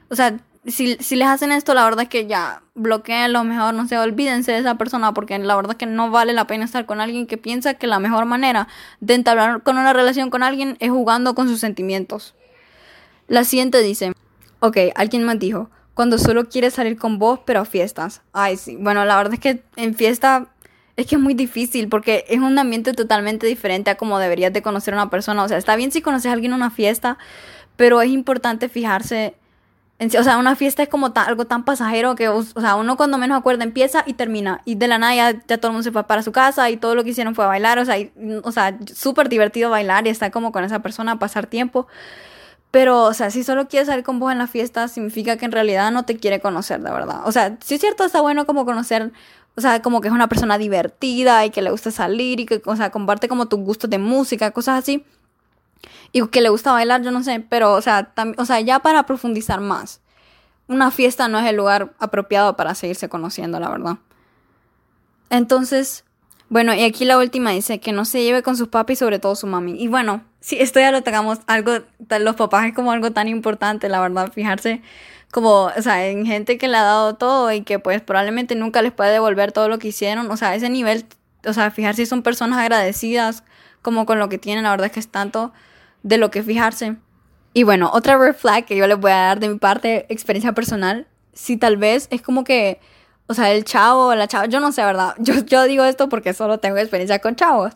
O 0.09 0.15
sea, 0.15 0.39
si, 0.67 0.97
si 0.97 1.17
les 1.17 1.29
hacen 1.29 1.53
esto, 1.53 1.75
la 1.75 1.85
verdad 1.85 2.05
es 2.05 2.09
que 2.09 2.27
ya 2.27 2.63
lo 2.75 3.45
mejor 3.45 3.75
no 3.75 3.87
se 3.87 3.99
olvídense 3.99 4.53
de 4.53 4.59
esa 4.59 4.77
persona 4.77 5.13
porque 5.15 5.39
la 5.39 5.57
verdad 5.57 5.73
es 5.73 5.79
que 5.79 5.87
no 5.87 6.11
vale 6.11 6.33
la 6.33 6.47
pena 6.47 6.65
estar 6.65 6.87
con 6.87 7.01
alguien 7.01 7.27
que 7.27 7.37
piensa 7.37 7.75
que 7.75 7.87
la 7.87 7.99
mejor 7.99 8.25
manera 8.25 8.69
de 9.01 9.15
entablar 9.15 9.63
con 9.63 9.79
una 9.79 9.93
relación 9.93 10.31
con 10.31 10.43
alguien 10.43 10.77
es 10.81 10.91
jugando 10.91 11.35
con 11.35 11.49
sus 11.49 11.61
sentimientos. 11.61 12.35
La 13.29 13.45
siguiente 13.45 13.83
dice, 13.83 14.13
ok, 14.61 14.77
alguien 14.97 15.25
más 15.25 15.39
dijo, 15.39 15.71
cuando 15.95 16.19
solo 16.19 16.49
quiere 16.49 16.71
salir 16.71 16.99
con 16.99 17.19
vos, 17.19 17.41
pero 17.45 17.61
a 17.61 17.65
fiestas. 17.65 18.23
Ay, 18.33 18.57
sí. 18.57 18.77
Bueno, 18.79 19.05
la 19.05 19.17
verdad 19.17 19.35
es 19.35 19.41
que 19.41 19.63
en 19.77 19.95
fiesta 19.95 20.49
es 20.97 21.07
que 21.07 21.17
es 21.17 21.21
muy 21.21 21.35
difícil 21.35 21.89
porque 21.89 22.25
es 22.29 22.39
un 22.39 22.59
ambiente 22.59 22.93
totalmente 22.93 23.47
diferente 23.47 23.91
a 23.91 23.97
como 23.97 24.19
deberías 24.19 24.53
de 24.53 24.63
conocer 24.63 24.95
a 24.95 24.99
una 24.99 25.11
persona. 25.11 25.43
O 25.45 25.49
sea, 25.49 25.59
está 25.59 25.77
bien 25.77 25.93
si 25.93 26.03
conoces 26.03 26.31
a 26.31 26.33
alguien 26.33 26.53
en 26.53 26.57
una 26.57 26.71
fiesta, 26.71 27.19
pero 27.77 28.01
es 28.03 28.11
importante 28.11 28.69
fijarse 28.69 29.35
o 30.01 30.23
sea, 30.23 30.39
una 30.39 30.57
fiesta 30.57 30.83
es 30.83 30.89
como 30.89 31.13
algo 31.15 31.45
tan 31.47 31.65
pasajero 31.65 32.15
que, 32.15 32.29
o 32.29 32.43
sea, 32.43 32.77
uno 32.77 32.97
cuando 32.97 33.17
menos 33.17 33.39
acuerda 33.39 33.65
empieza 33.65 34.03
y 34.07 34.15
termina. 34.15 34.61
Y 34.65 34.75
de 34.75 34.89
la 34.89 34.99
nada 34.99 35.15
ya, 35.15 35.41
todo 35.59 35.69
el 35.69 35.73
mundo 35.73 35.83
se 35.85 35.93
fue 35.93 36.05
para 36.05 36.23
su 36.23 36.33
casa 36.33 36.69
y 36.71 36.77
todo 36.77 36.95
lo 36.95 37.05
que 37.05 37.11
hicieron 37.11 37.35
fue 37.35 37.47
bailar. 37.47 37.79
O 37.79 37.85
sea, 37.85 37.97
o 38.43 38.53
sea, 38.53 38.77
súper 38.93 39.29
divertido 39.29 39.71
bailar 39.71 40.07
y 40.07 40.11
estar 40.11 40.31
como 40.31 40.53
con 40.53 40.65
esa 40.65 40.81
persona, 40.81 41.19
pasar 41.19 41.47
tiempo. 41.47 41.87
Pero, 42.71 43.05
o 43.05 43.15
sea, 43.15 43.31
si 43.31 43.45
solo 43.45 43.69
quieres 43.69 43.87
salir 43.87 44.05
con 44.05 44.19
vos 44.19 44.33
en 44.33 44.39
la 44.39 44.49
fiesta, 44.49 44.89
significa 44.89 45.37
que 45.37 45.45
en 45.45 45.53
realidad 45.53 45.93
no 45.93 46.05
te 46.05 46.17
quiere 46.17 46.41
conocer, 46.41 46.81
de 46.81 46.91
verdad. 46.91 47.21
O 47.25 47.33
sea, 47.33 47.57
sí 47.65 47.77
es 47.77 47.81
cierto, 47.81 48.05
está 48.05 48.21
bueno 48.21 48.47
como 48.47 48.65
conocer 48.65 49.13
o 49.57 49.61
sea, 49.61 49.83
como 49.83 50.01
que 50.01 50.09
es 50.09 50.15
una 50.15 50.29
persona 50.29 50.59
divertida 50.59 51.45
y 51.47 51.51
que 51.51 51.63
le 51.63 51.71
gusta 51.71 51.91
salir 51.91 52.41
y 52.41 52.47
que, 52.47 52.61
o 52.65 52.77
sea, 52.77 52.91
comparte 52.91 53.29
como 53.29 53.47
tus 53.47 53.61
gustos 53.61 53.89
de 53.89 53.99
música, 53.99 54.51
cosas 54.51 54.83
así. 54.83 55.05
Y 56.15 56.29
que 56.29 56.41
le 56.41 56.49
gusta 56.49 56.71
bailar, 56.71 57.03
yo 57.03 57.11
no 57.11 57.25
sé, 57.25 57.41
pero, 57.41 57.73
o 57.73 57.83
sea, 57.83 58.13
o 58.39 58.45
sea, 58.45 58.61
ya 58.61 58.79
para 58.79 59.05
profundizar 59.05 59.61
más, 59.61 60.01
una 60.69 60.93
fiesta 60.93 61.27
no 61.27 61.41
es 61.41 61.47
el 61.47 61.57
lugar 61.57 61.93
apropiado 61.99 62.57
para 62.57 62.77
seguirse 62.77 63.09
conociendo, 63.09 63.59
la 63.59 63.69
verdad. 63.69 63.97
Entonces, 65.29 66.05
bueno, 66.49 66.73
y 66.73 66.85
aquí 66.85 67.05
la 67.05 67.19
última 67.19 67.51
dice 67.51 67.81
que 67.81 67.91
no 67.91 68.05
se 68.05 68.23
lleve 68.23 68.45
con 68.45 68.57
sus 68.57 68.69
papis, 68.69 69.01
sobre 69.01 69.19
todo 69.19 69.35
su 69.35 69.49
mami. 69.49 69.73
Y 69.83 69.89
bueno, 69.89 70.23
sí, 70.39 70.57
esto 70.61 70.79
ya 70.79 70.93
lo 70.93 71.03
tocamos, 71.03 71.41
algo, 71.49 71.81
los 72.21 72.37
papás 72.37 72.67
es 72.67 72.75
como 72.75 72.93
algo 72.93 73.11
tan 73.11 73.27
importante, 73.27 73.89
la 73.89 74.01
verdad, 74.01 74.31
fijarse 74.33 74.83
como, 75.33 75.65
o 75.65 75.83
sea, 75.83 76.07
en 76.07 76.27
gente 76.27 76.59
que 76.59 76.69
le 76.69 76.77
ha 76.77 76.85
dado 76.85 77.17
todo 77.17 77.51
y 77.51 77.63
que 77.63 77.81
pues 77.81 78.01
probablemente 78.03 78.55
nunca 78.55 78.83
les 78.83 78.93
puede 78.93 79.11
devolver 79.11 79.51
todo 79.51 79.69
lo 79.69 79.81
que 79.81 79.89
hicieron, 79.89 80.31
o 80.31 80.37
sea, 80.37 80.55
ese 80.55 80.71
nivel, 80.71 81.07
o 81.45 81.53
sea, 81.53 81.73
fijarse 81.73 82.03
si 82.05 82.07
son 82.07 82.23
personas 82.23 82.61
agradecidas 82.61 83.43
como 83.83 84.07
con 84.07 84.21
lo 84.21 84.29
que 84.29 84.39
tienen, 84.39 84.63
la 84.63 84.71
verdad 84.71 84.87
es 84.87 84.93
que 84.93 85.01
es 85.01 85.09
tanto 85.09 85.53
de 86.05 86.19
lo 86.19 86.31
que 86.31 86.45
fijarse. 86.45 86.97
Y 87.53 87.65
bueno, 87.65 87.91
otra 87.93 88.17
red 88.17 88.37
flag 88.37 88.67
que 88.67 88.77
yo 88.77 88.87
les 88.87 88.99
voy 88.99 89.11
a 89.11 89.17
dar 89.17 89.41
de 89.41 89.49
mi 89.49 89.59
parte, 89.59 90.07
experiencia 90.09 90.53
personal, 90.53 91.09
si 91.33 91.57
tal 91.57 91.77
vez 91.77 92.07
es 92.11 92.23
como 92.23 92.45
que, 92.45 92.79
o 93.27 93.35
sea, 93.35 93.51
el 93.51 93.65
chavo 93.65 94.09
o 94.09 94.15
la 94.15 94.29
chava, 94.29 94.47
yo 94.47 94.61
no 94.61 94.71
sé, 94.71 94.85
¿verdad? 94.85 95.15
Yo, 95.19 95.35
yo 95.45 95.65
digo 95.65 95.85
esto 95.85 96.09
porque 96.09 96.35
solo 96.35 96.59
tengo 96.59 96.77
experiencia 96.77 97.19
con 97.19 97.35
chavos. 97.35 97.73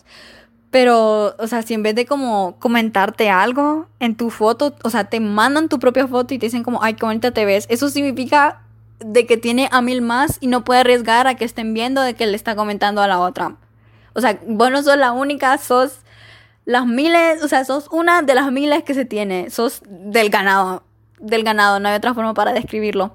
Pero, 0.70 1.34
o 1.38 1.46
sea, 1.46 1.62
si 1.62 1.72
en 1.72 1.82
vez 1.82 1.94
de 1.94 2.04
como 2.04 2.56
comentarte 2.58 3.30
algo 3.30 3.86
en 4.00 4.16
tu 4.16 4.28
foto, 4.28 4.76
o 4.82 4.90
sea, 4.90 5.04
te 5.04 5.18
mandan 5.18 5.70
tu 5.70 5.78
propia 5.78 6.06
foto 6.06 6.34
y 6.34 6.38
te 6.38 6.46
dicen 6.46 6.62
como, 6.62 6.82
ay, 6.82 6.94
qué 6.94 7.06
bonita 7.06 7.30
te 7.30 7.46
ves, 7.46 7.64
eso 7.70 7.88
significa 7.88 8.60
de 9.00 9.26
que 9.26 9.38
tiene 9.38 9.68
a 9.72 9.80
mil 9.80 10.02
más 10.02 10.36
y 10.40 10.48
no 10.48 10.64
puede 10.64 10.80
arriesgar 10.80 11.26
a 11.26 11.36
que 11.36 11.46
estén 11.46 11.72
viendo 11.72 12.02
de 12.02 12.14
que 12.14 12.26
le 12.26 12.36
está 12.36 12.54
comentando 12.54 13.00
a 13.00 13.08
la 13.08 13.18
otra. 13.18 13.56
O 14.12 14.20
sea, 14.20 14.38
vos 14.46 14.70
no 14.70 14.82
sos 14.82 14.98
la 14.98 15.12
única, 15.12 15.56
sos 15.56 16.00
las 16.68 16.86
miles, 16.86 17.42
o 17.42 17.48
sea, 17.48 17.64
sos 17.64 17.88
una 17.90 18.20
de 18.20 18.34
las 18.34 18.52
miles 18.52 18.82
que 18.82 18.92
se 18.92 19.06
tiene, 19.06 19.48
sos 19.48 19.80
del 19.88 20.28
ganado, 20.28 20.82
del 21.18 21.42
ganado, 21.42 21.80
no 21.80 21.88
hay 21.88 21.94
otra 21.94 22.12
forma 22.12 22.34
para 22.34 22.52
describirlo. 22.52 23.14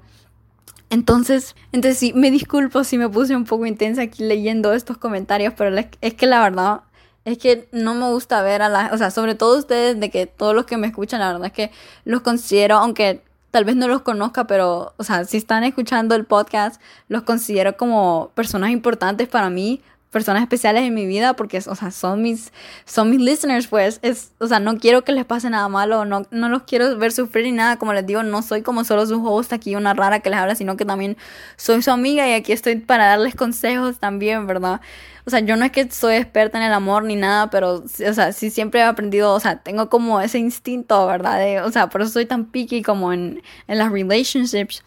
Entonces, 0.90 1.54
entonces 1.70 1.96
sí, 1.96 2.12
me 2.16 2.32
disculpo 2.32 2.82
si 2.82 2.98
me 2.98 3.08
puse 3.08 3.36
un 3.36 3.44
poco 3.44 3.64
intensa 3.64 4.02
aquí 4.02 4.24
leyendo 4.24 4.72
estos 4.72 4.98
comentarios, 4.98 5.54
pero 5.56 5.72
es 6.00 6.14
que 6.14 6.26
la 6.26 6.42
verdad 6.42 6.80
es 7.24 7.38
que 7.38 7.68
no 7.70 7.94
me 7.94 8.10
gusta 8.10 8.42
ver 8.42 8.60
a 8.60 8.68
la, 8.68 8.90
o 8.92 8.98
sea, 8.98 9.12
sobre 9.12 9.36
todo 9.36 9.56
ustedes, 9.56 10.00
de 10.00 10.10
que 10.10 10.26
todos 10.26 10.52
los 10.52 10.64
que 10.66 10.76
me 10.76 10.88
escuchan, 10.88 11.20
la 11.20 11.32
verdad 11.32 11.46
es 11.46 11.52
que 11.52 11.70
los 12.04 12.22
considero, 12.22 12.78
aunque 12.78 13.22
tal 13.52 13.64
vez 13.64 13.76
no 13.76 13.86
los 13.86 14.02
conozca, 14.02 14.48
pero, 14.48 14.94
o 14.96 15.04
sea, 15.04 15.24
si 15.26 15.36
están 15.36 15.62
escuchando 15.62 16.16
el 16.16 16.24
podcast, 16.24 16.80
los 17.06 17.22
considero 17.22 17.76
como 17.76 18.32
personas 18.34 18.70
importantes 18.70 19.28
para 19.28 19.48
mí, 19.48 19.80
personas 20.14 20.42
especiales 20.42 20.84
en 20.84 20.94
mi 20.94 21.06
vida 21.06 21.34
porque, 21.34 21.58
o 21.58 21.74
sea, 21.74 21.90
son 21.90 22.22
mis, 22.22 22.52
son 22.84 23.10
mis 23.10 23.20
listeners, 23.20 23.66
pues, 23.66 23.98
es, 24.02 24.30
o 24.38 24.46
sea, 24.46 24.60
no 24.60 24.78
quiero 24.78 25.02
que 25.02 25.10
les 25.10 25.24
pase 25.24 25.50
nada 25.50 25.68
malo, 25.68 26.04
no, 26.04 26.24
no 26.30 26.48
los 26.48 26.62
quiero 26.62 26.96
ver 26.96 27.10
sufrir 27.10 27.46
ni 27.46 27.50
nada, 27.50 27.78
como 27.78 27.92
les 27.92 28.06
digo, 28.06 28.22
no 28.22 28.40
soy 28.40 28.62
como 28.62 28.84
solo 28.84 29.04
su 29.06 29.26
host 29.26 29.52
aquí, 29.52 29.74
una 29.74 29.92
rara 29.92 30.20
que 30.20 30.30
les 30.30 30.38
habla, 30.38 30.54
sino 30.54 30.76
que 30.76 30.84
también 30.84 31.16
soy 31.56 31.82
su 31.82 31.90
amiga 31.90 32.28
y 32.28 32.32
aquí 32.32 32.52
estoy 32.52 32.76
para 32.76 33.06
darles 33.06 33.34
consejos 33.34 33.98
también, 33.98 34.46
¿verdad? 34.46 34.80
O 35.26 35.30
sea, 35.30 35.40
yo 35.40 35.56
no 35.56 35.64
es 35.64 35.72
que 35.72 35.90
soy 35.90 36.14
experta 36.14 36.58
en 36.58 36.64
el 36.64 36.72
amor 36.72 37.02
ni 37.02 37.16
nada, 37.16 37.50
pero, 37.50 37.82
o 37.82 37.88
sea, 37.88 38.32
sí 38.32 38.50
siempre 38.50 38.80
he 38.80 38.84
aprendido, 38.84 39.34
o 39.34 39.40
sea, 39.40 39.56
tengo 39.56 39.88
como 39.88 40.20
ese 40.20 40.38
instinto, 40.38 41.08
¿verdad? 41.08 41.66
o 41.66 41.72
sea, 41.72 41.88
por 41.88 42.02
eso 42.02 42.12
soy 42.12 42.26
tan 42.26 42.44
picky 42.44 42.82
como 42.82 43.12
en, 43.12 43.42
en 43.66 43.78
las 43.78 43.90
relationships 43.90 44.84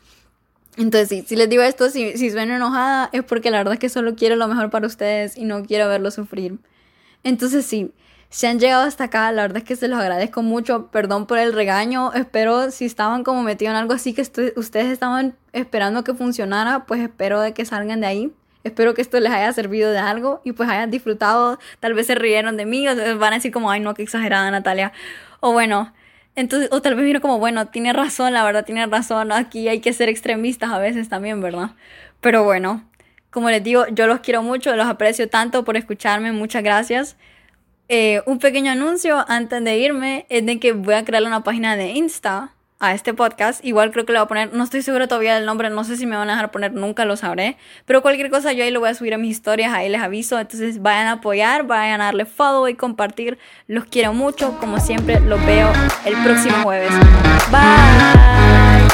entonces, 0.78 1.10
sí, 1.10 1.24
si 1.28 1.36
les 1.36 1.50
digo 1.50 1.64
esto, 1.64 1.90
si, 1.90 2.18
si 2.18 2.30
sueno 2.30 2.56
enojada, 2.56 3.10
es 3.12 3.24
porque 3.24 3.52
la 3.52 3.58
verdad 3.58 3.74
es 3.74 3.80
que 3.80 3.90
solo 3.90 4.16
quiero 4.16 4.36
lo 4.36 4.48
mejor 4.48 4.70
para 4.70 4.88
ustedes 4.88 5.38
y 5.38 5.44
no 5.44 5.64
quiero 5.64 5.88
verlos 5.88 6.14
sufrir. 6.14 6.60
Entonces, 7.24 7.66
sí, 7.66 7.92
si 8.30 8.46
han 8.46 8.60
llegado 8.60 8.84
hasta 8.84 9.06
acá, 9.06 9.32
la 9.32 9.44
verdad 9.44 9.58
es 9.58 9.64
que 9.64 9.76
se 9.76 9.88
los 9.88 10.00
agradezco 10.00 10.44
mucho. 10.44 10.88
Perdón 10.88 11.28
por 11.28 11.38
el 11.38 11.54
regaño. 11.54 12.14
Espero 12.14 12.72
si 12.72 12.86
estaban 12.86 13.24
como 13.24 13.42
metidos 13.42 13.72
en 13.72 13.78
algo 13.78 13.94
así 13.94 14.14
que 14.14 14.22
ustedes 14.22 14.88
estaban 14.92 15.36
esperando 15.54 16.04
que 16.04 16.14
funcionara, 16.14 16.86
pues 16.86 17.02
espero 17.02 17.40
de 17.42 17.54
que 17.54 17.66
salgan 17.66 18.02
de 18.02 18.08
ahí. 18.08 18.34
Espero 18.64 18.94
que 18.94 19.02
esto 19.02 19.20
les 19.20 19.32
haya 19.32 19.52
servido 19.54 19.92
de 19.92 20.00
algo 20.00 20.42
y 20.44 20.52
pues 20.52 20.68
hayan 20.70 20.92
disfrutado. 20.92 21.58
Tal 21.80 21.94
vez 21.94 22.08
se 22.08 22.16
rieron 22.16 22.58
de 22.58 22.66
mí 22.66 22.88
o 22.88 23.18
van 23.18 23.34
a 23.34 23.38
decir 23.38 23.52
como, 23.52 23.72
ay 23.72 23.80
no, 23.80 23.94
qué 23.94 24.04
exagerada 24.04 24.52
Natalia. 24.52 24.92
O 25.40 25.54
bueno, 25.54 25.94
entonces, 26.38 26.70
o 26.72 26.82
tal 26.84 26.94
vez 26.94 27.04
miro 27.04 27.20
como, 27.20 27.40
bueno, 27.40 27.68
tiene 27.68 27.94
razón, 27.94 28.32
la 28.32 28.44
verdad 28.44 28.64
tiene 28.64 28.86
razón, 28.86 29.32
aquí 29.32 29.68
hay 29.68 29.80
que 29.80 29.92
ser 29.92 30.08
extremistas 30.08 30.72
a 30.72 30.78
veces 30.78 31.10
también, 31.10 31.42
¿verdad? 31.42 31.72
Pero 32.22 32.44
bueno, 32.44 32.88
como 33.32 33.50
les 33.50 33.64
digo, 33.64 33.88
yo 33.88 34.06
los 34.06 34.20
quiero 34.20 34.44
mucho, 34.44 34.76
los 34.76 34.86
aprecio 34.86 35.28
tanto 35.30 35.64
por 35.66 35.78
escucharme, 35.78 36.32
muchas 36.32 36.62
gracias. 36.62 37.18
Eh, 37.90 38.22
un 38.28 38.38
pequeño 38.38 38.72
anuncio 38.72 39.26
antes 39.28 39.64
de 39.64 39.80
irme 39.80 40.28
es 40.30 40.46
de 40.46 40.60
que 40.60 40.74
voy 40.74 40.94
a 40.94 41.04
crear 41.04 41.24
una 41.24 41.44
página 41.44 41.76
de 41.76 41.90
Insta 41.90 42.54
a 42.80 42.94
este 42.94 43.14
podcast. 43.14 43.64
Igual 43.64 43.92
creo 43.92 44.06
que 44.06 44.14
le 44.14 44.20
voy 44.20 44.26
a 44.26 44.28
poner, 44.28 44.54
no 44.54 44.64
estoy 44.64 44.82
segura 44.82 45.08
todavía 45.08 45.36
del 45.36 45.46
nombre, 45.46 45.70
no 45.70 45.84
sé 45.84 45.98
si 45.98 46.06
me 46.06 46.16
van 46.16 46.30
a 46.30 46.34
dejar 46.34 46.52
poner, 46.52 46.74
nunca 46.74 47.06
lo 47.06 47.18
sabré. 47.18 47.58
Pero 47.86 48.02
cualquier 48.02 48.30
cosa 48.30 48.54
yo 48.54 48.64
ahí 48.64 48.72
lo 48.72 48.80
voy 48.80 48.90
a 48.90 48.94
subir 48.94 49.14
a 49.14 49.18
mis 49.18 49.32
historias, 49.32 49.74
ahí 49.74 49.90
les 49.90 50.02
aviso. 50.02 50.40
Entonces 50.40 50.82
vayan 50.82 51.08
a 51.08 51.12
apoyar, 51.14 51.66
vayan 51.66 52.02
a 52.02 52.06
darle 52.06 52.26
follow 52.26 52.68
y 52.68 52.76
compartir. 52.76 53.38
Los 53.68 53.86
quiero 53.86 54.14
mucho, 54.14 54.58
como 54.60 54.80
siempre, 54.80 55.20
los 55.20 55.44
veo 55.46 55.72
el 56.06 56.16
próximo 56.24 56.58
jueves. 56.64 56.92
Bye. 57.52 58.87